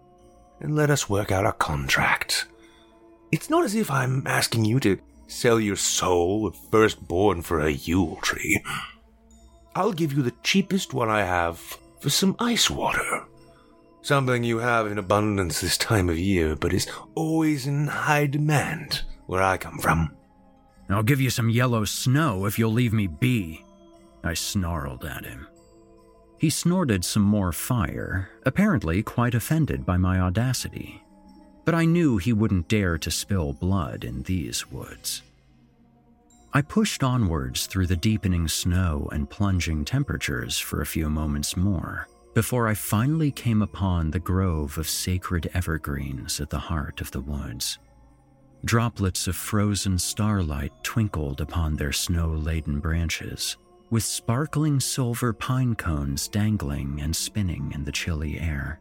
and 0.60 0.76
let 0.76 0.90
us 0.90 1.10
work 1.10 1.32
out 1.32 1.44
our 1.44 1.52
contract. 1.52 2.46
It's 3.32 3.50
not 3.50 3.64
as 3.64 3.74
if 3.74 3.90
I'm 3.90 4.24
asking 4.28 4.64
you 4.64 4.78
to 4.78 5.00
sell 5.26 5.60
your 5.60 5.76
soul 5.76 6.50
firstborn 6.70 7.42
for 7.42 7.60
a 7.60 7.70
Yule 7.70 8.16
tree. 8.22 8.62
I'll 9.74 9.92
give 9.92 10.12
you 10.12 10.22
the 10.22 10.34
cheapest 10.42 10.94
one 10.94 11.10
I 11.10 11.22
have 11.22 11.58
for 12.00 12.10
some 12.10 12.36
ice 12.38 12.70
water. 12.70 13.24
Something 14.02 14.44
you 14.44 14.58
have 14.58 14.86
in 14.86 14.98
abundance 14.98 15.60
this 15.60 15.76
time 15.76 16.08
of 16.08 16.18
year, 16.18 16.56
but 16.56 16.72
is 16.72 16.86
always 17.14 17.66
in 17.66 17.88
high 17.88 18.26
demand 18.26 19.02
where 19.26 19.42
I 19.42 19.56
come 19.56 19.78
from. 19.78 20.14
I'll 20.88 21.02
give 21.02 21.20
you 21.20 21.30
some 21.30 21.50
yellow 21.50 21.84
snow 21.84 22.46
if 22.46 22.58
you'll 22.58 22.72
leave 22.72 22.92
me 22.92 23.08
be, 23.08 23.64
I 24.22 24.34
snarled 24.34 25.04
at 25.04 25.24
him. 25.24 25.48
He 26.38 26.50
snorted 26.50 27.04
some 27.04 27.22
more 27.22 27.50
fire, 27.50 28.30
apparently 28.44 29.02
quite 29.02 29.34
offended 29.34 29.84
by 29.84 29.96
my 29.96 30.20
audacity 30.20 31.02
but 31.66 31.74
I 31.74 31.84
knew 31.84 32.16
he 32.16 32.32
wouldn't 32.32 32.68
dare 32.68 32.96
to 32.96 33.10
spill 33.10 33.52
blood 33.52 34.04
in 34.04 34.22
these 34.22 34.70
woods. 34.70 35.22
I 36.54 36.62
pushed 36.62 37.02
onwards 37.02 37.66
through 37.66 37.88
the 37.88 37.96
deepening 37.96 38.48
snow 38.48 39.10
and 39.12 39.28
plunging 39.28 39.84
temperatures 39.84 40.58
for 40.58 40.80
a 40.80 40.86
few 40.86 41.10
moments 41.10 41.54
more 41.56 42.08
before 42.34 42.68
I 42.68 42.74
finally 42.74 43.30
came 43.30 43.62
upon 43.62 44.10
the 44.10 44.18
grove 44.18 44.78
of 44.78 44.88
sacred 44.88 45.50
evergreens 45.54 46.40
at 46.40 46.50
the 46.50 46.58
heart 46.58 47.00
of 47.00 47.10
the 47.10 47.20
woods. 47.20 47.78
Droplets 48.64 49.26
of 49.26 49.34
frozen 49.34 49.98
starlight 49.98 50.72
twinkled 50.82 51.40
upon 51.40 51.76
their 51.76 51.92
snow 51.92 52.28
laden 52.28 52.78
branches, 52.78 53.56
with 53.90 54.04
sparkling 54.04 54.80
silver 54.80 55.32
pine 55.32 55.74
cones 55.74 56.28
dangling 56.28 57.00
and 57.00 57.16
spinning 57.16 57.72
in 57.74 57.84
the 57.84 57.92
chilly 57.92 58.38
air. 58.38 58.80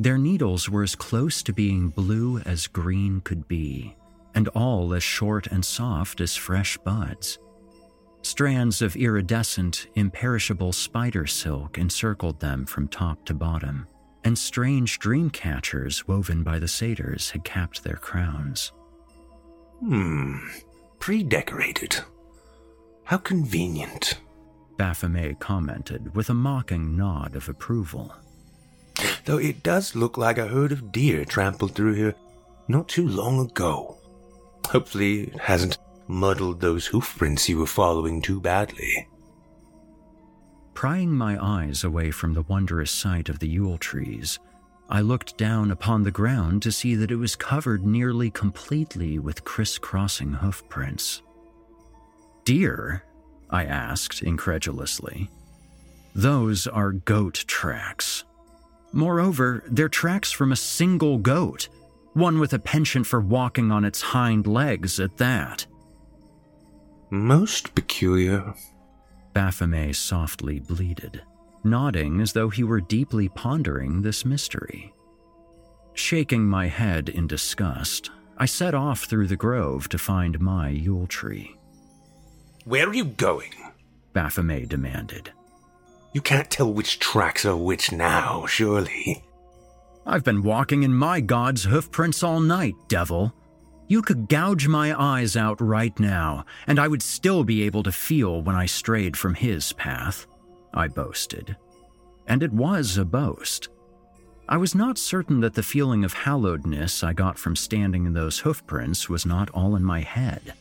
Their 0.00 0.16
needles 0.16 0.70
were 0.70 0.82
as 0.82 0.96
close 0.96 1.42
to 1.42 1.52
being 1.52 1.90
blue 1.90 2.38
as 2.46 2.66
green 2.66 3.20
could 3.20 3.46
be, 3.46 3.94
and 4.34 4.48
all 4.48 4.94
as 4.94 5.02
short 5.02 5.46
and 5.48 5.62
soft 5.62 6.22
as 6.22 6.34
fresh 6.34 6.78
buds. 6.78 7.38
Strands 8.22 8.80
of 8.80 8.96
iridescent, 8.96 9.88
imperishable 9.96 10.72
spider 10.72 11.26
silk 11.26 11.76
encircled 11.76 12.40
them 12.40 12.64
from 12.64 12.88
top 12.88 13.26
to 13.26 13.34
bottom, 13.34 13.86
and 14.24 14.38
strange 14.38 14.98
dream 15.00 15.28
catchers 15.28 16.08
woven 16.08 16.42
by 16.42 16.58
the 16.58 16.68
satyrs 16.68 17.28
had 17.28 17.44
capped 17.44 17.84
their 17.84 17.96
crowns. 17.96 18.72
Hmm, 19.80 20.38
pre 20.98 21.22
decorated. 21.22 21.94
How 23.04 23.18
convenient, 23.18 24.18
Baphomet 24.78 25.40
commented 25.40 26.16
with 26.16 26.30
a 26.30 26.34
mocking 26.34 26.96
nod 26.96 27.36
of 27.36 27.50
approval 27.50 28.14
though 29.24 29.38
it 29.38 29.62
does 29.62 29.94
look 29.94 30.16
like 30.16 30.38
a 30.38 30.48
herd 30.48 30.72
of 30.72 30.92
deer 30.92 31.24
trampled 31.24 31.74
through 31.74 31.94
here 31.94 32.14
not 32.68 32.88
too 32.88 33.06
long 33.06 33.40
ago. 33.40 33.96
Hopefully, 34.66 35.22
it 35.24 35.40
hasn't 35.40 35.78
muddled 36.06 36.60
those 36.60 36.86
hoof 36.86 37.16
prints 37.16 37.48
you 37.48 37.58
were 37.58 37.66
following 37.66 38.22
too 38.22 38.40
badly. 38.40 39.08
Prying 40.74 41.12
my 41.12 41.36
eyes 41.42 41.84
away 41.84 42.10
from 42.10 42.34
the 42.34 42.42
wondrous 42.42 42.90
sight 42.90 43.28
of 43.28 43.38
the 43.38 43.48
Yule 43.48 43.78
trees, 43.78 44.38
I 44.88 45.02
looked 45.02 45.36
down 45.36 45.70
upon 45.70 46.02
the 46.02 46.10
ground 46.10 46.62
to 46.62 46.72
see 46.72 46.94
that 46.96 47.10
it 47.10 47.16
was 47.16 47.36
covered 47.36 47.84
nearly 47.84 48.30
completely 48.30 49.18
with 49.18 49.44
crisscrossing 49.44 50.32
hoof 50.32 50.68
prints. 50.68 51.22
Deer? 52.44 53.04
I 53.50 53.64
asked 53.64 54.22
incredulously. 54.22 55.28
Those 56.14 56.66
are 56.66 56.92
goat 56.92 57.44
tracks. 57.46 58.24
Moreover, 58.92 59.62
they're 59.66 59.88
tracks 59.88 60.32
from 60.32 60.52
a 60.52 60.56
single 60.56 61.18
goat, 61.18 61.68
one 62.14 62.40
with 62.40 62.52
a 62.52 62.58
penchant 62.58 63.06
for 63.06 63.20
walking 63.20 63.70
on 63.70 63.84
its 63.84 64.00
hind 64.00 64.46
legs 64.46 64.98
at 64.98 65.16
that. 65.18 65.66
Most 67.10 67.74
peculiar. 67.74 68.54
Baphomet 69.32 69.94
softly 69.96 70.58
bleated, 70.58 71.22
nodding 71.62 72.20
as 72.20 72.32
though 72.32 72.48
he 72.48 72.64
were 72.64 72.80
deeply 72.80 73.28
pondering 73.28 74.02
this 74.02 74.24
mystery. 74.24 74.92
Shaking 75.94 76.46
my 76.46 76.66
head 76.66 77.08
in 77.08 77.26
disgust, 77.26 78.10
I 78.38 78.46
set 78.46 78.74
off 78.74 79.04
through 79.04 79.26
the 79.28 79.36
grove 79.36 79.88
to 79.90 79.98
find 79.98 80.40
my 80.40 80.70
Yule 80.70 81.06
tree. 81.06 81.56
Where 82.64 82.88
are 82.88 82.94
you 82.94 83.04
going? 83.04 83.52
Baphomet 84.12 84.68
demanded. 84.68 85.32
You 86.12 86.20
can't 86.20 86.50
tell 86.50 86.72
which 86.72 86.98
tracks 86.98 87.44
are 87.44 87.56
which 87.56 87.92
now, 87.92 88.46
surely. 88.46 89.22
I've 90.06 90.24
been 90.24 90.42
walking 90.42 90.82
in 90.82 90.92
my 90.92 91.20
god's 91.20 91.64
hoofprints 91.64 92.22
all 92.22 92.40
night, 92.40 92.74
devil. 92.88 93.32
You 93.86 94.02
could 94.02 94.28
gouge 94.28 94.66
my 94.66 94.98
eyes 95.00 95.36
out 95.36 95.60
right 95.60 95.98
now, 96.00 96.44
and 96.66 96.78
I 96.78 96.88
would 96.88 97.02
still 97.02 97.44
be 97.44 97.62
able 97.62 97.82
to 97.84 97.92
feel 97.92 98.42
when 98.42 98.56
I 98.56 98.66
strayed 98.66 99.16
from 99.16 99.34
his 99.34 99.72
path, 99.74 100.26
I 100.74 100.88
boasted. 100.88 101.56
And 102.26 102.42
it 102.42 102.52
was 102.52 102.96
a 102.96 103.04
boast. 103.04 103.68
I 104.48 104.56
was 104.56 104.74
not 104.74 104.98
certain 104.98 105.40
that 105.40 105.54
the 105.54 105.62
feeling 105.62 106.04
of 106.04 106.14
hallowedness 106.14 107.04
I 107.04 107.12
got 107.12 107.38
from 107.38 107.54
standing 107.54 108.04
in 108.04 108.14
those 108.14 108.40
hoofprints 108.40 109.08
was 109.08 109.24
not 109.24 109.50
all 109.50 109.76
in 109.76 109.84
my 109.84 110.00
head. 110.00 110.54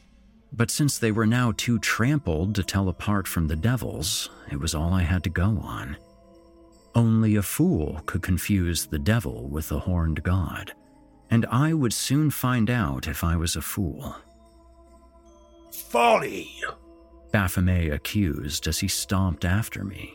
But 0.52 0.72
since 0.72 0.98
they 0.98 1.12
were 1.12 1.26
now 1.26 1.54
too 1.56 1.80
trampled 1.80 2.56
to 2.56 2.64
tell 2.64 2.90
apart 2.90 3.28
from 3.28 3.48
the 3.48 3.56
devils, 3.56 4.30
it 4.52 4.60
was 4.60 4.74
all 4.74 4.94
I 4.94 5.04
had 5.04 5.24
to 5.24 5.30
go 5.30 5.60
on. 5.64 5.98
Only 6.96 7.36
a 7.36 7.42
fool 7.42 8.02
could 8.06 8.22
confuse 8.22 8.86
the 8.86 9.00
devil 9.00 9.48
with 9.48 9.70
the 9.70 9.80
horned 9.80 10.24
god, 10.24 10.74
and 11.30 11.46
I 11.52 11.74
would 11.74 11.94
soon 11.94 12.32
find 12.32 12.70
out 12.70 13.08
if 13.08 13.24
I 13.24 13.36
was 13.36 13.56
a 13.56 13.62
fool. 13.62 14.16
Folly! 15.72 16.50
Baphomet 17.32 17.94
accused 17.94 18.68
as 18.68 18.80
he 18.80 18.88
stomped 18.88 19.46
after 19.46 19.84
me. 19.84 20.14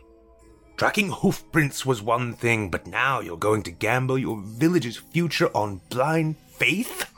Tracking 0.76 1.10
hoofprints 1.10 1.86
was 1.86 2.02
one 2.02 2.34
thing, 2.34 2.68
but 2.68 2.88
now 2.88 3.20
you're 3.20 3.36
going 3.36 3.62
to 3.62 3.70
gamble 3.70 4.18
your 4.18 4.42
village's 4.42 4.96
future 4.96 5.48
on 5.54 5.80
blind 5.88 6.36
faith? 6.48 7.13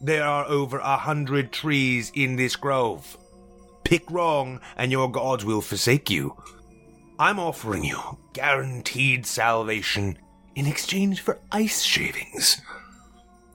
There 0.00 0.24
are 0.24 0.44
over 0.46 0.78
a 0.78 0.96
hundred 0.96 1.52
trees 1.52 2.12
in 2.14 2.36
this 2.36 2.54
grove. 2.54 3.16
Pick 3.84 4.08
wrong, 4.10 4.60
and 4.76 4.92
your 4.92 5.10
gods 5.10 5.44
will 5.44 5.60
forsake 5.60 6.08
you. 6.08 6.36
I'm 7.18 7.40
offering 7.40 7.84
you 7.84 8.18
guaranteed 8.32 9.26
salvation 9.26 10.18
in 10.54 10.66
exchange 10.66 11.20
for 11.20 11.40
ice 11.50 11.82
shavings. 11.82 12.60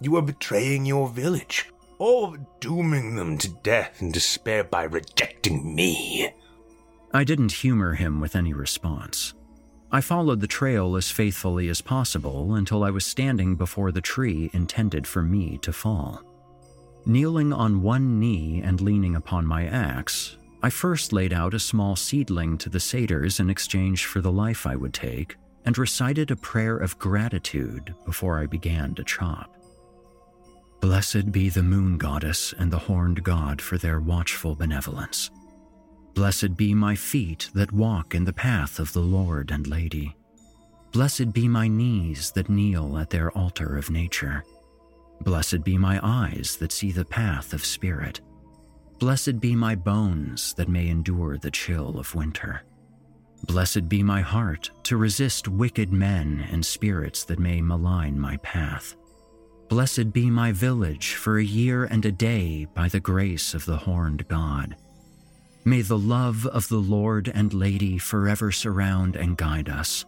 You 0.01 0.17
are 0.17 0.21
betraying 0.21 0.85
your 0.85 1.07
village, 1.07 1.69
or 1.97 2.37
dooming 2.59 3.15
them 3.15 3.37
to 3.37 3.47
death 3.47 4.01
and 4.01 4.11
despair 4.11 4.65
by 4.65 4.83
rejecting 4.83 5.73
me. 5.73 6.33
I 7.13 7.23
didn't 7.23 7.53
humor 7.53 7.93
him 7.93 8.19
with 8.19 8.35
any 8.35 8.51
response. 8.51 9.33
I 9.93 10.01
followed 10.01 10.41
the 10.41 10.47
trail 10.47 10.97
as 10.97 11.11
faithfully 11.11 11.69
as 11.69 11.79
possible 11.79 12.55
until 12.55 12.83
I 12.83 12.89
was 12.89 13.05
standing 13.05 13.55
before 13.55 13.91
the 13.91 14.01
tree 14.01 14.49
intended 14.51 15.07
for 15.07 15.21
me 15.21 15.59
to 15.59 15.71
fall. 15.71 16.21
Kneeling 17.05 17.51
on 17.51 17.81
one 17.81 18.19
knee 18.19 18.61
and 18.63 18.79
leaning 18.79 19.15
upon 19.15 19.45
my 19.45 19.65
axe, 19.65 20.37
I 20.61 20.69
first 20.69 21.11
laid 21.11 21.33
out 21.33 21.53
a 21.53 21.59
small 21.59 21.97
seedling 21.97 22.57
to 22.59 22.69
the 22.69 22.79
satyrs 22.79 23.41
in 23.41 23.49
exchange 23.49 24.05
for 24.05 24.21
the 24.21 24.31
life 24.31 24.65
I 24.65 24.77
would 24.77 24.93
take 24.93 25.35
and 25.65 25.77
recited 25.77 26.31
a 26.31 26.37
prayer 26.37 26.77
of 26.77 26.97
gratitude 26.99 27.93
before 28.05 28.39
I 28.39 28.45
began 28.45 28.95
to 28.95 29.03
chop. 29.03 29.53
Blessed 30.79 31.31
be 31.31 31.49
the 31.49 31.63
moon 31.63 31.97
goddess 31.97 32.53
and 32.57 32.71
the 32.71 32.79
horned 32.79 33.23
god 33.23 33.61
for 33.61 33.77
their 33.77 33.99
watchful 33.99 34.55
benevolence. 34.55 35.29
Blessed 36.13 36.55
be 36.55 36.73
my 36.73 36.95
feet 36.95 37.49
that 37.53 37.71
walk 37.73 38.15
in 38.15 38.23
the 38.23 38.33
path 38.33 38.79
of 38.79 38.93
the 38.93 39.01
Lord 39.01 39.51
and 39.51 39.67
Lady. 39.67 40.15
Blessed 40.93 41.33
be 41.33 41.47
my 41.49 41.67
knees 41.67 42.31
that 42.31 42.49
kneel 42.49 42.97
at 42.97 43.09
their 43.09 43.31
altar 43.31 43.77
of 43.77 43.89
nature. 43.89 44.43
Blessed 45.23 45.63
be 45.63 45.77
my 45.77 45.99
eyes 46.03 46.57
that 46.59 46.73
see 46.73 46.91
the 46.91 47.05
path 47.05 47.53
of 47.53 47.63
spirit. 47.63 48.19
Blessed 48.99 49.39
be 49.39 49.55
my 49.55 49.73
bones 49.73 50.53
that 50.55 50.67
may 50.67 50.89
endure 50.89 51.37
the 51.37 51.51
chill 51.51 51.97
of 51.97 52.13
winter. 52.13 52.63
Blessed 53.47 53.87
be 53.87 54.03
my 54.03 54.21
heart 54.21 54.69
to 54.83 54.97
resist 54.97 55.47
wicked 55.47 55.91
men 55.93 56.45
and 56.51 56.65
spirits 56.65 57.23
that 57.25 57.39
may 57.39 57.61
malign 57.61 58.19
my 58.19 58.37
path. 58.37 58.95
Blessed 59.69 60.11
be 60.11 60.29
my 60.29 60.51
village 60.51 61.15
for 61.15 61.37
a 61.37 61.43
year 61.43 61.85
and 61.85 62.05
a 62.05 62.11
day 62.11 62.65
by 62.73 62.89
the 62.89 62.99
grace 62.99 63.53
of 63.53 63.65
the 63.65 63.77
horned 63.77 64.27
God. 64.27 64.75
May 65.65 65.81
the 65.81 65.97
love 65.97 66.45
of 66.47 66.67
the 66.67 66.77
Lord 66.77 67.31
and 67.33 67.53
Lady 67.53 67.97
forever 67.97 68.51
surround 68.51 69.15
and 69.15 69.37
guide 69.37 69.69
us. 69.69 70.05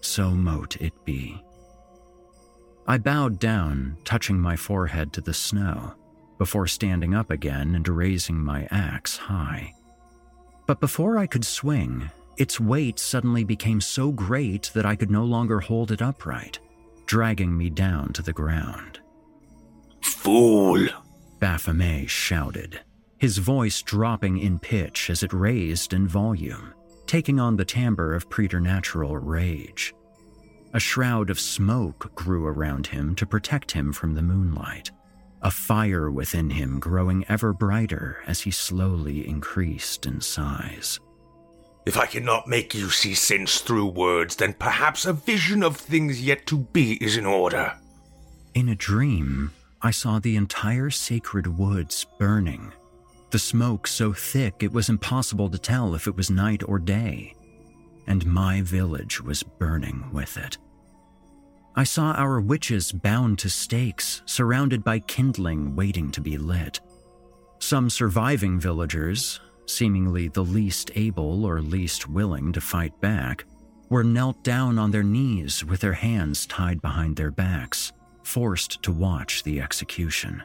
So 0.00 0.30
mote 0.30 0.76
it 0.80 0.92
be. 1.04 1.40
I 2.86 2.98
bowed 2.98 3.38
down, 3.38 3.96
touching 4.04 4.38
my 4.38 4.56
forehead 4.56 5.12
to 5.12 5.20
the 5.20 5.34
snow, 5.34 5.94
before 6.38 6.66
standing 6.66 7.14
up 7.14 7.30
again 7.30 7.74
and 7.74 7.86
raising 7.88 8.38
my 8.38 8.66
axe 8.70 9.16
high. 9.16 9.74
But 10.66 10.80
before 10.80 11.18
I 11.18 11.26
could 11.26 11.44
swing, 11.44 12.10
its 12.36 12.58
weight 12.58 12.98
suddenly 12.98 13.44
became 13.44 13.80
so 13.80 14.10
great 14.10 14.70
that 14.74 14.86
I 14.86 14.96
could 14.96 15.10
no 15.10 15.24
longer 15.24 15.60
hold 15.60 15.92
it 15.92 16.02
upright, 16.02 16.58
dragging 17.06 17.56
me 17.56 17.70
down 17.70 18.12
to 18.14 18.22
the 18.22 18.32
ground. 18.32 19.00
Fool! 20.02 20.88
Baphomet 21.38 22.08
shouted 22.08 22.80
his 23.20 23.36
voice 23.36 23.82
dropping 23.82 24.38
in 24.38 24.58
pitch 24.58 25.10
as 25.10 25.22
it 25.22 25.32
raised 25.34 25.92
in 25.92 26.08
volume, 26.08 26.72
taking 27.06 27.38
on 27.38 27.54
the 27.54 27.64
timbre 27.64 28.14
of 28.14 28.30
preternatural 28.30 29.18
rage. 29.18 29.94
A 30.72 30.80
shroud 30.80 31.30
of 31.30 31.40
smoke 31.40 32.14
grew 32.14 32.46
around 32.46 32.86
him 32.88 33.14
to 33.16 33.26
protect 33.26 33.72
him 33.72 33.92
from 33.92 34.14
the 34.14 34.22
moonlight, 34.22 34.90
a 35.42 35.50
fire 35.50 36.10
within 36.10 36.50
him 36.50 36.78
growing 36.78 37.24
ever 37.28 37.52
brighter 37.52 38.18
as 38.26 38.40
he 38.40 38.50
slowly 38.50 39.26
increased 39.28 40.06
in 40.06 40.20
size. 40.20 41.00
If 41.86 41.96
I 41.96 42.06
cannot 42.06 42.46
make 42.46 42.74
you 42.74 42.90
see 42.90 43.14
sense 43.14 43.60
through 43.60 43.86
words, 43.86 44.36
then 44.36 44.52
perhaps 44.52 45.06
a 45.06 45.12
vision 45.12 45.62
of 45.62 45.76
things 45.76 46.22
yet 46.22 46.46
to 46.46 46.58
be 46.58 46.94
is 47.02 47.16
in 47.16 47.26
order. 47.26 47.74
In 48.54 48.68
a 48.68 48.76
dream, 48.76 49.52
I 49.82 49.90
saw 49.90 50.18
the 50.18 50.36
entire 50.36 50.90
sacred 50.90 51.46
woods 51.58 52.06
burning 52.18 52.72
the 53.30 53.38
smoke 53.38 53.86
so 53.86 54.12
thick 54.12 54.56
it 54.60 54.72
was 54.72 54.88
impossible 54.88 55.48
to 55.50 55.58
tell 55.58 55.94
if 55.94 56.08
it 56.08 56.16
was 56.16 56.30
night 56.30 56.62
or 56.66 56.78
day, 56.78 57.34
and 58.06 58.26
my 58.26 58.62
village 58.62 59.20
was 59.20 59.42
burning 59.42 60.10
with 60.12 60.36
it. 60.36 60.58
I 61.76 61.84
saw 61.84 62.12
our 62.12 62.40
witches 62.40 62.92
bound 62.92 63.38
to 63.40 63.50
stakes, 63.50 64.22
surrounded 64.26 64.82
by 64.82 64.98
kindling 64.98 65.76
waiting 65.76 66.10
to 66.12 66.20
be 66.20 66.36
lit. 66.36 66.80
Some 67.60 67.88
surviving 67.88 68.58
villagers, 68.58 69.40
seemingly 69.66 70.28
the 70.28 70.44
least 70.44 70.90
able 70.96 71.44
or 71.44 71.60
least 71.60 72.08
willing 72.08 72.52
to 72.52 72.60
fight 72.60 72.98
back, 73.00 73.44
were 73.88 74.04
knelt 74.04 74.42
down 74.42 74.78
on 74.78 74.90
their 74.90 75.02
knees 75.02 75.64
with 75.64 75.80
their 75.80 75.92
hands 75.92 76.46
tied 76.46 76.80
behind 76.80 77.16
their 77.16 77.30
backs, 77.30 77.92
forced 78.24 78.82
to 78.82 78.92
watch 78.92 79.42
the 79.42 79.60
execution. 79.60 80.42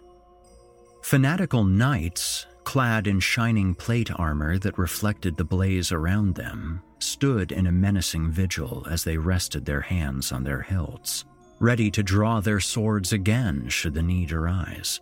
Fanatical 1.03 1.63
knights, 1.63 2.47
clad 2.63 3.07
in 3.07 3.19
shining 3.19 3.75
plate 3.75 4.09
armor 4.15 4.57
that 4.57 4.77
reflected 4.77 5.37
the 5.37 5.43
blaze 5.43 5.91
around 5.91 6.35
them, 6.35 6.81
stood 6.99 7.51
in 7.51 7.67
a 7.67 7.71
menacing 7.71 8.31
vigil 8.31 8.85
as 8.89 9.03
they 9.03 9.17
rested 9.17 9.65
their 9.65 9.81
hands 9.81 10.31
on 10.31 10.43
their 10.43 10.61
hilts, 10.61 11.25
ready 11.59 11.89
to 11.91 12.03
draw 12.03 12.39
their 12.39 12.59
swords 12.59 13.13
again 13.13 13.67
should 13.69 13.93
the 13.93 14.03
need 14.03 14.31
arise. 14.31 14.99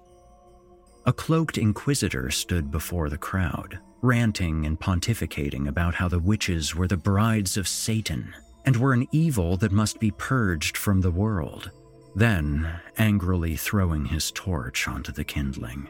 A 1.06 1.14
cloaked 1.14 1.58
inquisitor 1.58 2.32
stood 2.32 2.72
before 2.72 3.10
the 3.10 3.18
crowd, 3.18 3.80
ranting 4.02 4.66
and 4.66 4.80
pontificating 4.80 5.68
about 5.68 5.96
how 5.96 6.08
the 6.08 6.20
witches 6.20 6.76
were 6.76 6.88
the 6.88 6.98
brides 6.98 7.58
of 7.58 7.68
Satan 7.68 8.34
and 8.66 8.78
were 8.78 8.94
an 8.94 9.08
evil 9.12 9.58
that 9.58 9.72
must 9.72 10.00
be 10.00 10.12
purged 10.12 10.78
from 10.78 11.02
the 11.02 11.12
world, 11.12 11.72
then 12.16 12.80
angrily 12.98 13.58
throwing 13.58 14.06
his 14.06 14.32
torch 14.32 14.88
onto 14.88 15.12
the 15.12 15.24
kindling. 15.24 15.90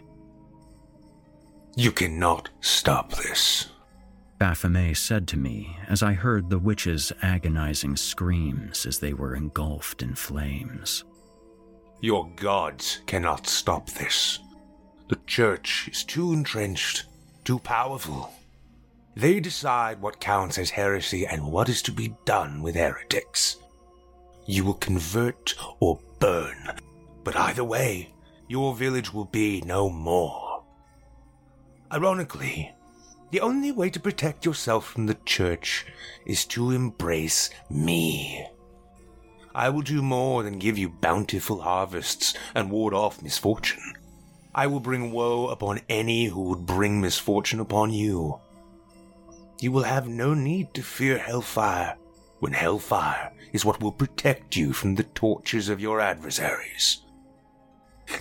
You 1.76 1.92
cannot 1.92 2.50
stop 2.62 3.12
this. 3.14 3.70
Baphomet 4.44 4.98
said 4.98 5.26
to 5.30 5.38
me 5.38 5.78
as 5.88 6.04
I 6.04 6.12
heard 6.12 6.50
the 6.50 6.60
witches' 6.60 7.14
agonizing 7.22 7.96
screams 7.96 8.86
as 8.86 9.00
they 9.00 9.14
were 9.14 9.38
engulfed 9.38 10.02
in 10.02 10.16
flames. 10.16 11.06
Your 12.02 12.30
gods 12.36 13.00
cannot 13.06 13.48
stop 13.48 13.90
this. 13.92 14.40
The 15.08 15.18
church 15.28 15.88
is 15.90 16.04
too 16.04 16.34
entrenched, 16.34 17.06
too 17.46 17.58
powerful. 17.58 18.34
They 19.16 19.40
decide 19.40 20.02
what 20.02 20.20
counts 20.20 20.58
as 20.58 20.72
heresy 20.72 21.26
and 21.26 21.50
what 21.50 21.70
is 21.70 21.82
to 21.84 21.94
be 21.94 22.14
done 22.26 22.62
with 22.62 22.76
heretics. 22.76 23.56
You 24.46 24.66
will 24.66 24.74
convert 24.74 25.56
or 25.80 26.02
burn, 26.20 26.82
but 27.24 27.38
either 27.38 27.64
way, 27.64 28.14
your 28.50 28.76
village 28.76 29.14
will 29.14 29.24
be 29.24 29.62
no 29.62 29.90
more. 29.90 30.66
Ironically, 31.94 32.74
the 33.34 33.42
only 33.42 33.72
way 33.72 33.90
to 33.90 34.00
protect 34.00 34.46
yourself 34.46 34.86
from 34.86 35.08
the 35.08 35.18
church 35.26 35.88
is 36.24 36.46
to 36.46 36.70
embrace 36.70 37.50
me. 37.68 38.46
I 39.56 39.70
will 39.70 39.82
do 39.82 40.04
more 40.04 40.44
than 40.44 40.60
give 40.60 40.78
you 40.78 40.90
bountiful 40.90 41.60
harvests 41.60 42.36
and 42.54 42.70
ward 42.70 42.94
off 42.94 43.24
misfortune. 43.24 43.96
I 44.54 44.68
will 44.68 44.80
bring 44.80 45.12
woe 45.12 45.48
upon 45.48 45.82
any 45.90 46.26
who 46.26 46.44
would 46.44 46.68
bring 46.68 47.02
misfortune 47.02 47.60
upon 47.60 47.92
you. 47.92 48.40
You 49.60 49.72
will 49.72 49.82
have 49.82 50.08
no 50.08 50.36
need 50.36 50.72
to 50.76 50.84
fear 50.84 51.18
hellfire, 51.18 51.98
when 52.38 52.54
hellfire 52.54 53.34
is 53.52 53.66
what 53.66 53.82
will 53.82 53.92
protect 53.92 54.56
you 54.56 54.74
from 54.74 54.94
the 54.94 55.06
tortures 55.06 55.70
of 55.70 55.80
your 55.80 56.00
adversaries. 56.00 57.02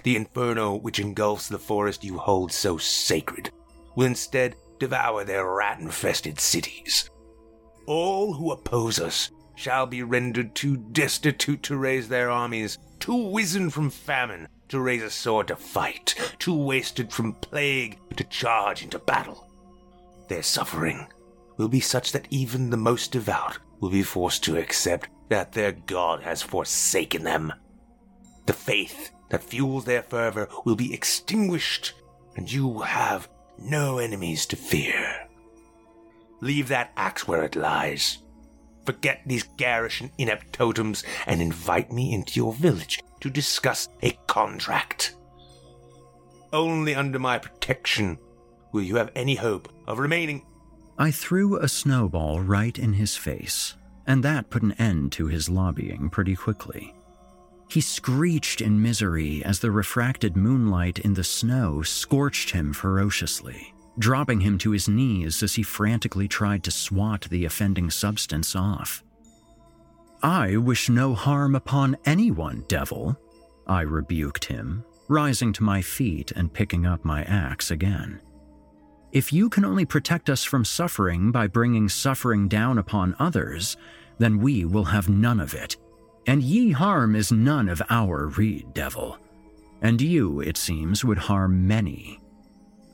The 0.04 0.16
inferno 0.16 0.76
which 0.76 1.00
engulfs 1.00 1.50
the 1.50 1.58
forest 1.58 2.02
you 2.02 2.16
hold 2.16 2.50
so 2.50 2.78
sacred 2.78 3.50
will 3.94 4.06
instead 4.06 4.56
devour 4.82 5.22
their 5.22 5.46
rat 5.46 5.78
infested 5.78 6.40
cities. 6.40 7.08
All 7.86 8.32
who 8.32 8.50
oppose 8.50 8.98
us 8.98 9.30
shall 9.54 9.86
be 9.86 10.02
rendered 10.02 10.56
too 10.56 10.76
destitute 10.76 11.62
to 11.62 11.76
raise 11.76 12.08
their 12.08 12.32
armies, 12.32 12.78
too 12.98 13.28
wizened 13.28 13.72
from 13.72 13.90
famine 13.90 14.48
to 14.66 14.80
raise 14.80 15.04
a 15.04 15.08
sword 15.08 15.46
to 15.46 15.54
fight, 15.54 16.16
too 16.40 16.56
wasted 16.56 17.12
from 17.12 17.34
plague 17.34 17.96
to 18.16 18.24
charge 18.24 18.82
into 18.82 18.98
battle. 18.98 19.48
Their 20.28 20.42
suffering 20.42 21.06
will 21.58 21.68
be 21.68 21.78
such 21.78 22.10
that 22.10 22.26
even 22.30 22.70
the 22.70 22.76
most 22.76 23.12
devout 23.12 23.60
will 23.78 23.90
be 23.90 24.02
forced 24.02 24.42
to 24.44 24.56
accept 24.56 25.08
that 25.28 25.52
their 25.52 25.70
God 25.70 26.24
has 26.24 26.42
forsaken 26.42 27.22
them. 27.22 27.52
The 28.46 28.52
faith 28.52 29.12
that 29.30 29.44
fuels 29.44 29.84
their 29.84 30.02
fervor 30.02 30.48
will 30.64 30.74
be 30.74 30.92
extinguished, 30.92 31.92
and 32.34 32.50
you 32.50 32.66
will 32.66 32.80
have 32.80 33.28
no 33.64 33.98
enemies 33.98 34.46
to 34.46 34.56
fear. 34.56 35.28
Leave 36.40 36.68
that 36.68 36.92
axe 36.96 37.26
where 37.28 37.44
it 37.44 37.56
lies. 37.56 38.18
Forget 38.84 39.22
these 39.26 39.44
garish 39.56 40.00
and 40.00 40.10
inept 40.18 40.52
totems 40.52 41.04
and 41.26 41.40
invite 41.40 41.92
me 41.92 42.12
into 42.12 42.32
your 42.34 42.52
village 42.52 43.00
to 43.20 43.30
discuss 43.30 43.88
a 44.02 44.18
contract. 44.26 45.14
Only 46.52 46.94
under 46.94 47.18
my 47.18 47.38
protection 47.38 48.18
will 48.72 48.82
you 48.82 48.96
have 48.96 49.10
any 49.14 49.36
hope 49.36 49.68
of 49.86 49.98
remaining. 49.98 50.44
I 50.98 51.10
threw 51.10 51.56
a 51.56 51.68
snowball 51.68 52.40
right 52.40 52.76
in 52.78 52.94
his 52.94 53.16
face, 53.16 53.74
and 54.06 54.22
that 54.24 54.50
put 54.50 54.62
an 54.62 54.72
end 54.72 55.12
to 55.12 55.26
his 55.26 55.48
lobbying 55.48 56.10
pretty 56.10 56.34
quickly. 56.34 56.94
He 57.72 57.80
screeched 57.80 58.60
in 58.60 58.82
misery 58.82 59.42
as 59.42 59.60
the 59.60 59.70
refracted 59.70 60.36
moonlight 60.36 60.98
in 60.98 61.14
the 61.14 61.24
snow 61.24 61.80
scorched 61.80 62.50
him 62.50 62.74
ferociously, 62.74 63.72
dropping 63.98 64.42
him 64.42 64.58
to 64.58 64.72
his 64.72 64.90
knees 64.90 65.42
as 65.42 65.54
he 65.54 65.62
frantically 65.62 66.28
tried 66.28 66.64
to 66.64 66.70
swat 66.70 67.22
the 67.30 67.46
offending 67.46 67.88
substance 67.88 68.54
off. 68.54 69.02
I 70.22 70.58
wish 70.58 70.90
no 70.90 71.14
harm 71.14 71.54
upon 71.54 71.96
anyone, 72.04 72.66
devil, 72.68 73.16
I 73.66 73.80
rebuked 73.80 74.44
him, 74.44 74.84
rising 75.08 75.54
to 75.54 75.64
my 75.64 75.80
feet 75.80 76.30
and 76.30 76.52
picking 76.52 76.84
up 76.84 77.06
my 77.06 77.22
axe 77.22 77.70
again. 77.70 78.20
If 79.12 79.32
you 79.32 79.48
can 79.48 79.64
only 79.64 79.86
protect 79.86 80.28
us 80.28 80.44
from 80.44 80.66
suffering 80.66 81.32
by 81.32 81.46
bringing 81.46 81.88
suffering 81.88 82.48
down 82.48 82.76
upon 82.76 83.16
others, 83.18 83.78
then 84.18 84.40
we 84.40 84.66
will 84.66 84.84
have 84.84 85.08
none 85.08 85.40
of 85.40 85.54
it 85.54 85.78
and 86.26 86.42
ye 86.42 86.70
harm 86.70 87.14
is 87.14 87.32
none 87.32 87.68
of 87.68 87.82
our 87.90 88.26
Rede 88.28 88.72
devil. 88.74 89.18
And 89.80 90.00
you, 90.00 90.40
it 90.40 90.56
seems, 90.56 91.04
would 91.04 91.18
harm 91.18 91.66
many. 91.66 92.20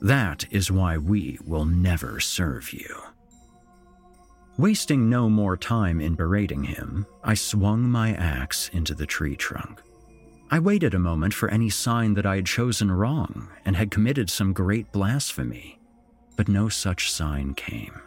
That 0.01 0.45
is 0.49 0.71
why 0.71 0.97
we 0.97 1.37
will 1.45 1.65
never 1.65 2.19
serve 2.19 2.73
you. 2.73 3.03
Wasting 4.57 5.09
no 5.09 5.29
more 5.29 5.55
time 5.55 6.01
in 6.01 6.15
berating 6.15 6.63
him, 6.63 7.05
I 7.23 7.33
swung 7.33 7.83
my 7.83 8.13
axe 8.13 8.69
into 8.73 8.93
the 8.93 9.05
tree 9.05 9.35
trunk. 9.35 9.81
I 10.51 10.59
waited 10.59 10.93
a 10.93 10.99
moment 10.99 11.33
for 11.33 11.49
any 11.49 11.69
sign 11.69 12.15
that 12.15 12.25
I 12.25 12.37
had 12.37 12.45
chosen 12.47 12.91
wrong 12.91 13.49
and 13.65 13.75
had 13.75 13.91
committed 13.91 14.29
some 14.29 14.51
great 14.51 14.91
blasphemy, 14.91 15.79
but 16.35 16.47
no 16.47 16.69
such 16.69 17.11
sign 17.11 17.53
came. 17.53 18.01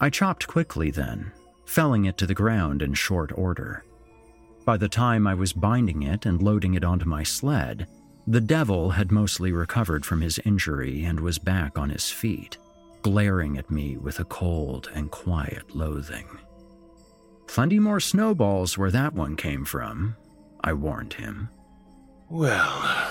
I 0.00 0.10
chopped 0.10 0.48
quickly 0.48 0.90
then, 0.90 1.32
felling 1.64 2.04
it 2.04 2.18
to 2.18 2.26
the 2.26 2.34
ground 2.34 2.82
in 2.82 2.94
short 2.94 3.30
order. 3.34 3.84
By 4.66 4.76
the 4.76 4.88
time 4.88 5.28
I 5.28 5.34
was 5.34 5.52
binding 5.52 6.02
it 6.02 6.26
and 6.26 6.42
loading 6.42 6.74
it 6.74 6.82
onto 6.82 7.06
my 7.06 7.22
sled, 7.22 7.86
the 8.26 8.40
devil 8.40 8.90
had 8.90 9.12
mostly 9.12 9.52
recovered 9.52 10.04
from 10.04 10.20
his 10.20 10.40
injury 10.44 11.04
and 11.04 11.20
was 11.20 11.38
back 11.38 11.78
on 11.78 11.88
his 11.88 12.10
feet, 12.10 12.58
glaring 13.02 13.56
at 13.58 13.70
me 13.70 13.96
with 13.96 14.18
a 14.18 14.24
cold 14.24 14.90
and 14.92 15.12
quiet 15.12 15.76
loathing. 15.76 16.26
Plenty 17.46 17.78
more 17.78 18.00
snowballs 18.00 18.76
where 18.76 18.90
that 18.90 19.14
one 19.14 19.36
came 19.36 19.64
from, 19.64 20.16
I 20.64 20.72
warned 20.72 21.12
him. 21.12 21.48
Well, 22.28 23.08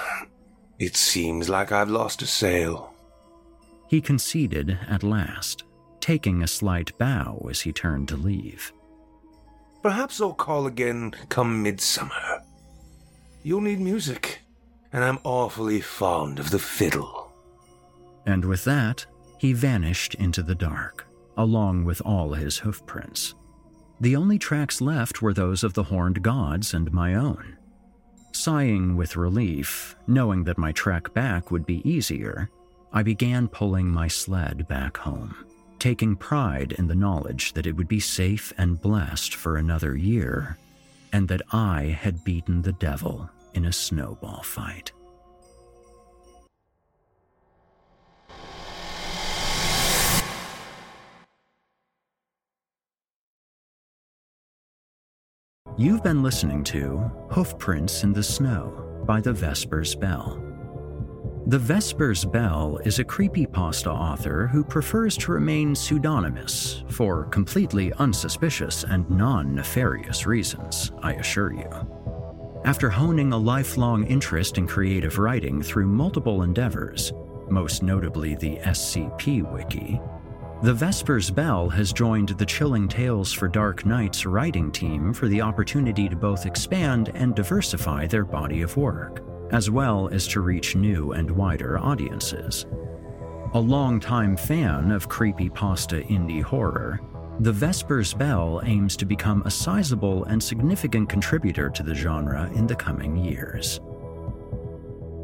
it 0.78 0.98
seems 0.98 1.48
like 1.48 1.72
I've 1.72 1.90
lost 1.90 2.22
a 2.22 2.28
sale. 2.28 2.94
He 3.88 4.02
conceded 4.02 4.78
at 4.90 5.04
last, 5.04 5.64
taking 6.02 6.44
a 6.44 6.48
slight 6.48 6.98
bow 6.98 7.48
as 7.50 7.62
he 7.62 7.72
turned 7.72 8.10
to 8.10 8.18
leave. 8.18 8.74
Perhaps 9.86 10.20
I'll 10.20 10.34
call 10.34 10.66
again 10.66 11.14
come 11.30 11.62
midsummer. 11.62 12.42
You'll 13.44 13.62
need 13.62 13.80
music, 13.80 14.40
and 14.92 15.04
I'm 15.04 15.20
awfully 15.24 15.80
fond 15.80 16.40
of 16.40 16.50
the 16.50 16.58
fiddle. 16.58 17.32
And 18.26 18.44
with 18.46 18.64
that, 18.64 19.06
he 19.38 19.54
vanished 19.54 20.16
into 20.16 20.42
the 20.42 20.56
dark, 20.56 21.06
along 21.38 21.86
with 21.86 22.02
all 22.02 22.34
his 22.34 22.58
hoofprints. 22.58 23.36
The 24.02 24.16
only 24.16 24.40
tracks 24.40 24.82
left 24.82 25.22
were 25.22 25.36
those 25.36 25.64
of 25.64 25.76
the 25.76 25.84
horned 25.84 26.24
gods 26.24 26.74
and 26.74 26.92
my 26.92 27.14
own. 27.14 27.56
Sighing 28.32 28.96
with 28.98 29.16
relief, 29.16 29.96
knowing 30.08 30.46
that 30.46 30.58
my 30.58 30.72
trek 30.72 31.14
back 31.14 31.52
would 31.52 31.68
be 31.68 31.88
easier, 31.88 32.50
I 32.92 33.04
began 33.04 33.48
pulling 33.48 33.92
my 33.92 34.08
sled 34.08 34.68
back 34.68 34.98
home 34.98 35.45
taking 35.80 36.16
pride 36.16 36.74
in 36.74 36.88
the 36.88 36.96
knowledge 36.96 37.54
that 37.54 37.66
it 37.66 37.76
would 37.76 37.88
be 37.88 38.00
safe 38.00 38.54
and 38.58 38.82
blessed 38.82 39.36
for 39.36 39.58
another 39.58 39.96
year, 39.96 40.58
and 41.12 41.28
that 41.28 41.42
I 41.52 41.98
had 42.00 42.24
beaten 42.24 42.62
the 42.62 42.74
devil 42.74 43.30
in 43.54 43.66
a 43.66 43.74
snowball 43.74 44.44
fight. 44.44 44.92
You've 55.78 56.04
been 56.04 56.24
listening 56.24 56.64
to 56.66 57.12
Hoofprints 57.32 58.04
in 58.04 58.14
the 58.14 58.24
Snow 58.24 59.04
by 59.06 59.20
the 59.20 59.34
Vespers 59.34 59.94
Bell. 59.94 60.45
The 61.48 61.60
Vespers 61.60 62.26
Bell 62.26 62.80
is 62.86 62.98
a 62.98 63.04
creepypasta 63.04 63.94
author 63.94 64.48
who 64.48 64.64
prefers 64.64 65.16
to 65.18 65.32
remain 65.32 65.76
pseudonymous 65.76 66.84
for 66.90 67.26
completely 67.26 67.94
unsuspicious 67.94 68.84
and 68.84 69.08
non 69.12 69.54
nefarious 69.54 70.26
reasons, 70.26 70.92
I 71.04 71.14
assure 71.14 71.54
you. 71.54 71.70
After 72.66 72.90
honing 72.90 73.32
a 73.32 73.38
lifelong 73.38 74.08
interest 74.08 74.58
in 74.58 74.66
creative 74.66 75.20
writing 75.20 75.62
through 75.62 75.86
multiple 75.86 76.42
endeavors, 76.42 77.14
most 77.48 77.84
notably 77.84 78.34
the 78.34 78.58
SCP 78.64 79.48
Wiki, 79.54 80.02
the 80.64 80.74
Vespers 80.74 81.30
Bell 81.30 81.70
has 81.70 81.94
joined 81.94 82.30
the 82.30 82.46
Chilling 82.48 82.88
Tales 82.88 83.32
for 83.32 83.48
Dark 83.48 83.86
Nights 83.86 84.26
writing 84.26 84.72
team 84.72 85.14
for 85.14 85.28
the 85.28 85.42
opportunity 85.42 86.10
to 86.10 86.16
both 86.16 86.48
expand 86.48 87.12
and 87.14 87.36
diversify 87.36 88.08
their 88.08 88.26
body 88.26 88.64
of 88.64 88.76
work 88.78 89.22
as 89.52 89.70
well 89.70 90.10
as 90.10 90.28
to 90.28 90.42
reach 90.42 90.76
new 90.76 91.12
and 91.12 91.30
wider 91.30 91.78
audiences. 91.78 92.66
A 93.54 93.60
longtime 93.60 94.36
fan 94.36 94.92
of 94.92 95.08
creepypasta 95.08 96.06
indie 96.08 96.44
horror, 96.44 97.00
The 97.40 97.54
Vespers 97.54 98.14
Bell 98.14 98.62
aims 98.66 98.98
to 98.98 99.06
become 99.06 99.44
a 99.46 99.52
sizable 99.52 100.26
and 100.26 100.42
significant 100.42 101.10
contributor 101.10 101.70
to 101.70 101.84
the 101.84 101.96
genre 101.96 102.50
in 102.56 102.68
the 102.68 102.76
coming 102.76 103.16
years. 103.16 103.80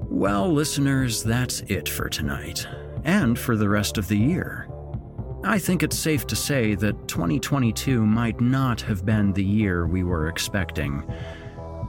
Well, 0.09 0.51
listeners, 0.51 1.23
that's 1.23 1.61
it 1.61 1.89
for 1.89 2.07
tonight, 2.09 2.67
and 3.03 3.37
for 3.37 3.57
the 3.57 3.69
rest 3.69 3.97
of 3.97 4.07
the 4.07 4.17
year. 4.17 4.67
I 5.43 5.57
think 5.57 5.81
it's 5.81 5.97
safe 5.97 6.27
to 6.27 6.35
say 6.35 6.75
that 6.75 7.07
2022 7.07 8.05
might 8.05 8.39
not 8.39 8.79
have 8.81 9.05
been 9.05 9.33
the 9.33 9.43
year 9.43 9.87
we 9.87 10.03
were 10.03 10.27
expecting, 10.27 11.03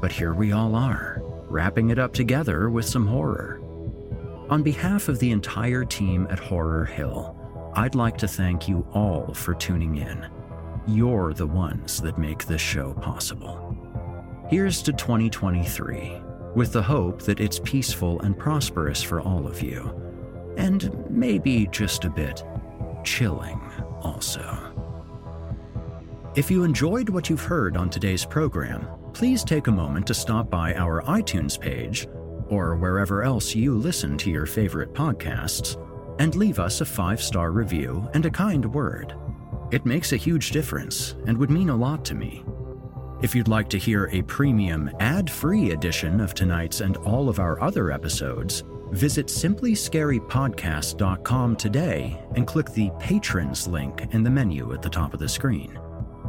but 0.01 0.11
here 0.11 0.33
we 0.33 0.53
all 0.53 0.75
are 0.75 1.22
wrapping 1.53 1.91
it 1.91 1.99
up 1.99 2.15
together 2.15 2.71
with 2.71 2.87
some 2.87 3.07
horror. 3.07 3.61
On 4.49 4.63
behalf 4.63 5.09
of 5.09 5.19
the 5.19 5.31
entire 5.31 5.85
team 5.85 6.27
at 6.31 6.39
Horror 6.39 6.87
Hill, 6.87 7.37
I'd 7.75 7.95
like 7.95 8.17
to 8.19 8.29
thank 8.29 8.69
you 8.69 8.87
all 8.95 9.35
for 9.35 9.55
tuning 9.55 9.97
in. 9.99 10.27
You're 10.87 11.35
the 11.35 11.47
ones 11.47 12.01
that 12.01 12.19
make 12.19 12.47
this 12.47 12.61
show 12.63 12.95
possible. 12.95 13.77
Here's 14.49 14.81
to 14.83 14.93
2023, 14.93 16.23
with 16.55 16.73
the 16.73 16.83
hope 16.83 17.21
that 17.23 17.39
it's 17.39 17.61
peaceful 17.61 18.21
and 18.23 18.37
prosperous 18.37 19.03
for 19.03 19.21
all 19.21 19.47
of 19.47 19.63
you, 19.63 19.95
and 20.57 21.07
maybe 21.11 21.69
just 21.71 22.05
a 22.05 22.11
bit 22.11 22.43
chilling 23.05 23.61
also. 24.01 24.59
If 26.35 26.51
you 26.51 26.65
enjoyed 26.65 27.11
what 27.11 27.29
you've 27.29 27.45
heard 27.45 27.77
on 27.77 27.91
today's 27.91 28.25
program, 28.25 28.87
please 29.13 29.45
take 29.45 29.67
a 29.67 29.73
moment 29.73 30.07
to 30.07 30.15
stop 30.15 30.51
by 30.51 30.75
our 30.75 31.03
iTunes 31.03 31.59
page, 31.59 32.09
or 32.49 32.77
wherever 32.77 33.23
else 33.23 33.55
you 33.55 33.75
listen 33.75 34.17
to 34.19 34.31
your 34.31 34.47
favorite 34.47 34.95
podcasts, 34.95 35.77
and 36.19 36.35
leave 36.35 36.59
us 36.59 36.81
a 36.81 36.85
five 36.85 37.23
star 37.23 37.53
review 37.53 38.09
and 38.15 38.27
a 38.27 38.31
kind 38.31 38.75
word. 38.75 39.15
It 39.71 39.87
makes 39.87 40.13
a 40.13 40.17
huge 40.17 40.51
difference 40.51 41.15
and 41.27 41.39
would 41.39 41.51
mean 41.51 41.71
a 41.71 41.77
lot 41.77 42.05
to 42.07 42.15
me. 42.15 42.45
If 43.23 43.35
you'd 43.35 43.49
like 43.49 43.69
to 43.71 43.79
hear 43.79 44.11
a 44.13 44.21
premium, 44.23 44.91
ad 45.01 45.31
free 45.31 45.71
edition 45.71 46.21
of 46.21 46.35
tonight's 46.35 46.81
and 46.81 46.97
all 46.99 47.29
of 47.29 47.39
our 47.39 47.61
other 47.63 47.93
episodes, 47.93 48.65
visit 48.91 49.29
simplyscarypodcast.com 49.29 51.57
today 51.57 52.21
and 52.35 52.47
click 52.47 52.71
the 52.73 52.91
Patrons 52.99 53.67
link 53.67 54.07
in 54.13 54.23
the 54.23 54.31
menu 54.31 54.75
at 54.75 54.83
the 54.83 54.91
top 54.91 55.15
of 55.15 55.21
the 55.21 55.29
screen. 55.29 55.79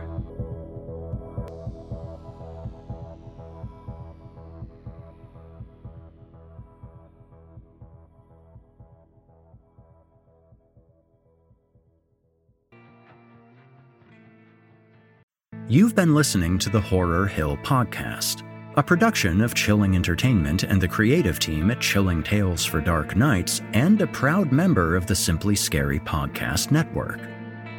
You've 15.71 15.93
been 15.93 16.15
listening 16.15 16.57
to 16.59 16.69
the 16.71 16.81
Horror 16.81 17.27
Hill 17.27 17.55
Podcast, 17.57 18.41
a 18.75 18.81
production 18.81 19.39
of 19.39 19.53
Chilling 19.53 19.95
Entertainment 19.95 20.63
and 20.63 20.81
the 20.81 20.87
creative 20.87 21.37
team 21.37 21.69
at 21.69 21.79
Chilling 21.79 22.23
Tales 22.23 22.65
for 22.65 22.81
Dark 22.81 23.15
Nights, 23.15 23.61
and 23.73 24.01
a 24.01 24.07
proud 24.07 24.51
member 24.51 24.95
of 24.95 25.05
the 25.05 25.13
Simply 25.13 25.55
Scary 25.55 25.99
Podcast 25.99 26.71
Network. 26.71 27.19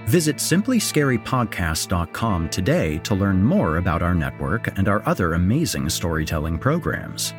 Visit 0.07 0.37
simplyscarypodcast.com 0.37 2.49
today 2.49 2.99
to 2.99 3.15
learn 3.15 3.43
more 3.43 3.77
about 3.77 4.03
our 4.03 4.15
network 4.15 4.77
and 4.79 4.89
our 4.89 5.03
other 5.07 5.35
amazing 5.35 5.89
storytelling 5.89 6.59
programs. 6.59 7.35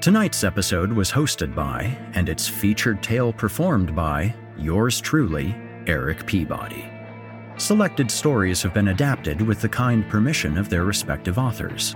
Tonight's 0.00 0.44
episode 0.44 0.92
was 0.92 1.10
hosted 1.10 1.54
by, 1.54 1.96
and 2.14 2.28
its 2.28 2.48
featured 2.48 3.02
tale 3.02 3.32
performed 3.32 3.94
by, 3.94 4.34
yours 4.56 5.00
truly, 5.00 5.54
Erik 5.86 6.26
Peabody. 6.26 6.90
Selected 7.58 8.10
stories 8.10 8.62
have 8.62 8.72
been 8.72 8.88
adapted 8.88 9.42
with 9.42 9.60
the 9.60 9.68
kind 9.68 10.08
permission 10.08 10.56
of 10.56 10.70
their 10.70 10.84
respective 10.84 11.38
authors. 11.38 11.94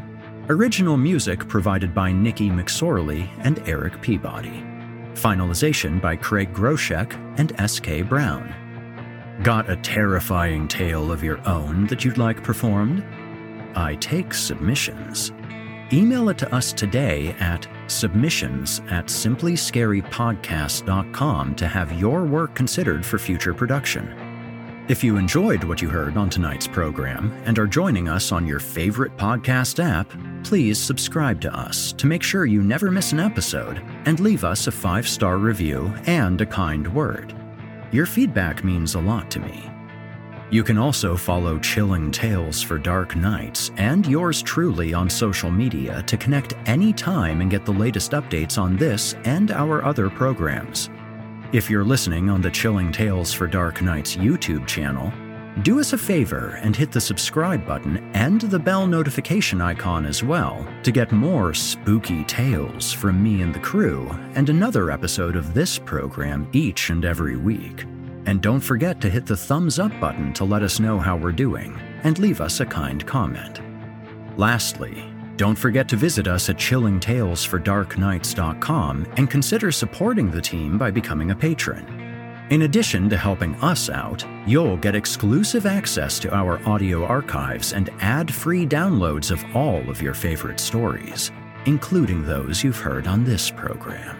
Original 0.50 0.98
music 0.98 1.48
provided 1.48 1.94
by 1.94 2.12
Nikki 2.12 2.50
McSorley 2.50 3.26
and 3.38 3.66
Erik 3.66 4.02
Peabody. 4.02 4.62
Finalization 5.14 6.00
by 6.00 6.14
Craig 6.14 6.52
Groshek 6.52 7.14
and 7.38 7.58
S.K. 7.58 8.02
Brown. 8.02 8.54
Got 9.42 9.68
a 9.68 9.74
terrifying 9.76 10.68
tale 10.68 11.10
of 11.10 11.24
your 11.24 11.40
own 11.48 11.88
that 11.88 12.04
you'd 12.04 12.18
like 12.18 12.44
performed? 12.44 13.04
I 13.74 13.96
take 13.96 14.32
submissions. 14.32 15.32
Email 15.92 16.28
it 16.28 16.38
to 16.38 16.54
us 16.54 16.72
today 16.72 17.34
at 17.40 17.66
submissions 17.88 18.80
at 18.88 19.06
simplyscarypodcast.com 19.06 21.54
to 21.56 21.66
have 21.66 22.00
your 22.00 22.24
work 22.24 22.54
considered 22.54 23.04
for 23.04 23.18
future 23.18 23.52
production. 23.52 24.14
If 24.88 25.02
you 25.02 25.16
enjoyed 25.16 25.64
what 25.64 25.82
you 25.82 25.88
heard 25.88 26.16
on 26.16 26.30
tonight's 26.30 26.68
program 26.68 27.32
and 27.44 27.58
are 27.58 27.66
joining 27.66 28.08
us 28.08 28.30
on 28.32 28.46
your 28.46 28.60
favorite 28.60 29.16
podcast 29.16 29.82
app, 29.82 30.12
please 30.44 30.78
subscribe 30.78 31.40
to 31.40 31.52
us 31.52 31.90
to 31.94 32.06
make 32.06 32.22
sure 32.22 32.46
you 32.46 32.62
never 32.62 32.88
miss 32.90 33.12
an 33.12 33.18
episode 33.18 33.82
and 34.06 34.20
leave 34.20 34.44
us 34.44 34.68
a 34.68 34.72
five 34.72 35.08
star 35.08 35.38
review 35.38 35.92
and 36.06 36.40
a 36.40 36.46
kind 36.46 36.94
word. 36.94 37.34
Your 37.94 38.06
feedback 38.06 38.64
means 38.64 38.96
a 38.96 39.00
lot 39.00 39.30
to 39.30 39.38
me. 39.38 39.70
You 40.50 40.64
can 40.64 40.78
also 40.78 41.16
follow 41.16 41.60
Chilling 41.60 42.10
Tales 42.10 42.60
for 42.60 42.76
Dark 42.76 43.14
Nights 43.14 43.70
and 43.76 44.04
yours 44.04 44.42
truly 44.42 44.92
on 44.92 45.08
social 45.08 45.48
media 45.48 46.02
to 46.08 46.16
connect 46.16 46.54
anytime 46.66 47.40
and 47.40 47.48
get 47.48 47.64
the 47.64 47.72
latest 47.72 48.10
updates 48.10 48.58
on 48.60 48.76
this 48.76 49.14
and 49.24 49.52
our 49.52 49.84
other 49.84 50.10
programs. 50.10 50.90
If 51.52 51.70
you're 51.70 51.84
listening 51.84 52.30
on 52.30 52.40
the 52.40 52.50
Chilling 52.50 52.90
Tales 52.90 53.32
for 53.32 53.46
Dark 53.46 53.80
Nights 53.80 54.16
YouTube 54.16 54.66
channel, 54.66 55.12
do 55.62 55.78
us 55.78 55.92
a 55.92 55.98
favor 55.98 56.58
and 56.62 56.74
hit 56.74 56.90
the 56.90 57.00
subscribe 57.00 57.64
button 57.64 57.98
and 58.14 58.40
the 58.40 58.58
bell 58.58 58.88
notification 58.88 59.60
icon 59.60 60.04
as 60.04 60.24
well 60.24 60.66
to 60.82 60.90
get 60.90 61.12
more 61.12 61.54
spooky 61.54 62.24
tales 62.24 62.92
from 62.92 63.22
me 63.22 63.40
and 63.40 63.54
the 63.54 63.60
crew 63.60 64.10
and 64.34 64.48
another 64.48 64.90
episode 64.90 65.36
of 65.36 65.54
this 65.54 65.78
program 65.78 66.48
each 66.52 66.90
and 66.90 67.04
every 67.04 67.36
week. 67.36 67.84
And 68.26 68.42
don't 68.42 68.60
forget 68.60 69.00
to 69.02 69.10
hit 69.10 69.26
the 69.26 69.36
thumbs 69.36 69.78
up 69.78 69.92
button 70.00 70.32
to 70.34 70.44
let 70.44 70.62
us 70.62 70.80
know 70.80 70.98
how 70.98 71.16
we're 71.16 71.30
doing 71.30 71.78
and 72.02 72.18
leave 72.18 72.40
us 72.40 72.58
a 72.58 72.66
kind 72.66 73.06
comment. 73.06 73.60
Lastly, 74.36 75.04
don't 75.36 75.56
forget 75.56 75.86
to 75.88 75.96
visit 75.96 76.26
us 76.26 76.48
at 76.48 76.56
chillingtalesfordarknights.com 76.56 79.06
and 79.16 79.30
consider 79.30 79.70
supporting 79.70 80.30
the 80.30 80.40
team 80.40 80.78
by 80.78 80.90
becoming 80.90 81.30
a 81.30 81.36
patron. 81.36 82.03
In 82.50 82.62
addition 82.62 83.08
to 83.08 83.16
helping 83.16 83.54
us 83.56 83.88
out, 83.88 84.22
you'll 84.46 84.76
get 84.76 84.94
exclusive 84.94 85.64
access 85.64 86.18
to 86.18 86.34
our 86.34 86.60
audio 86.68 87.02
archives 87.06 87.72
and 87.72 87.88
ad 88.00 88.32
free 88.32 88.66
downloads 88.66 89.30
of 89.30 89.42
all 89.56 89.88
of 89.88 90.02
your 90.02 90.12
favorite 90.12 90.60
stories, 90.60 91.32
including 91.64 92.22
those 92.22 92.62
you've 92.62 92.78
heard 92.78 93.06
on 93.06 93.24
this 93.24 93.50
program. 93.50 94.18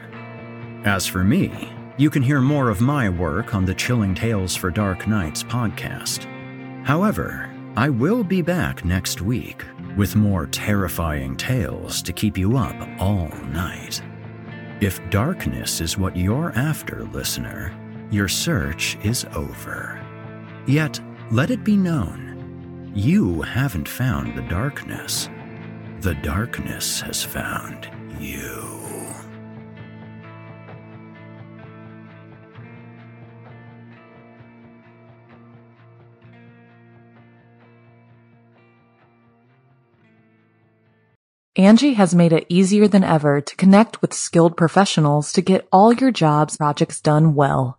As 0.87 1.07
for 1.07 1.23
me, 1.23 1.71
you 1.99 2.09
can 2.09 2.23
hear 2.23 2.41
more 2.41 2.71
of 2.71 2.81
my 2.81 3.11
work 3.11 3.55
on 3.55 3.67
the 3.67 3.75
Chilling 3.75 4.15
Tales 4.15 4.57
for 4.57 4.71
Dark 4.71 5.07
Nights 5.07 5.43
podcast. 5.43 6.25
However, 6.87 7.55
I 7.77 7.91
will 7.91 8.25
be 8.25 8.41
back 8.41 8.87
next 8.87 9.21
week 9.21 9.63
with 9.99 10.17
more 10.17 10.47
terrifying 10.47 11.37
tales 11.37 12.01
to 12.03 12.13
keep 12.13 12.39
you 12.39 12.57
up 12.57 12.75
all 12.99 13.29
night. 13.49 14.01
If 14.81 14.99
darkness 15.11 15.83
is 15.83 15.99
what 15.99 16.17
you're 16.17 16.53
after, 16.57 17.05
listener, 17.13 17.73
your 18.15 18.29
search 18.29 18.97
is 19.03 19.27
over. 19.35 20.01
Yet, 20.67 21.01
let 21.33 21.51
it 21.51 21.65
be 21.65 21.77
known, 21.77 22.93
you 22.95 23.43
haven't 23.43 23.89
found 23.89 24.37
the 24.37 24.43
darkness. 24.43 25.29
The 26.01 26.15
darkness 26.15 27.01
has 27.01 27.25
found 27.25 27.91
you. 28.21 28.71
Angi 41.57 41.95
has 41.95 42.15
made 42.15 42.33
it 42.33 42.47
easier 42.49 42.89
than 42.89 43.05
ever 43.05 43.41
to 43.41 43.57
connect 43.57 44.03
with 44.03 44.13
skilled 44.13 44.57
professionals 44.57 45.33
to 45.33 45.41
get 45.41 45.69
all 45.73 45.93
your 45.93 46.11
jobs 46.11 46.57
projects 46.57 47.01
done 47.01 47.35
well. 47.35 47.79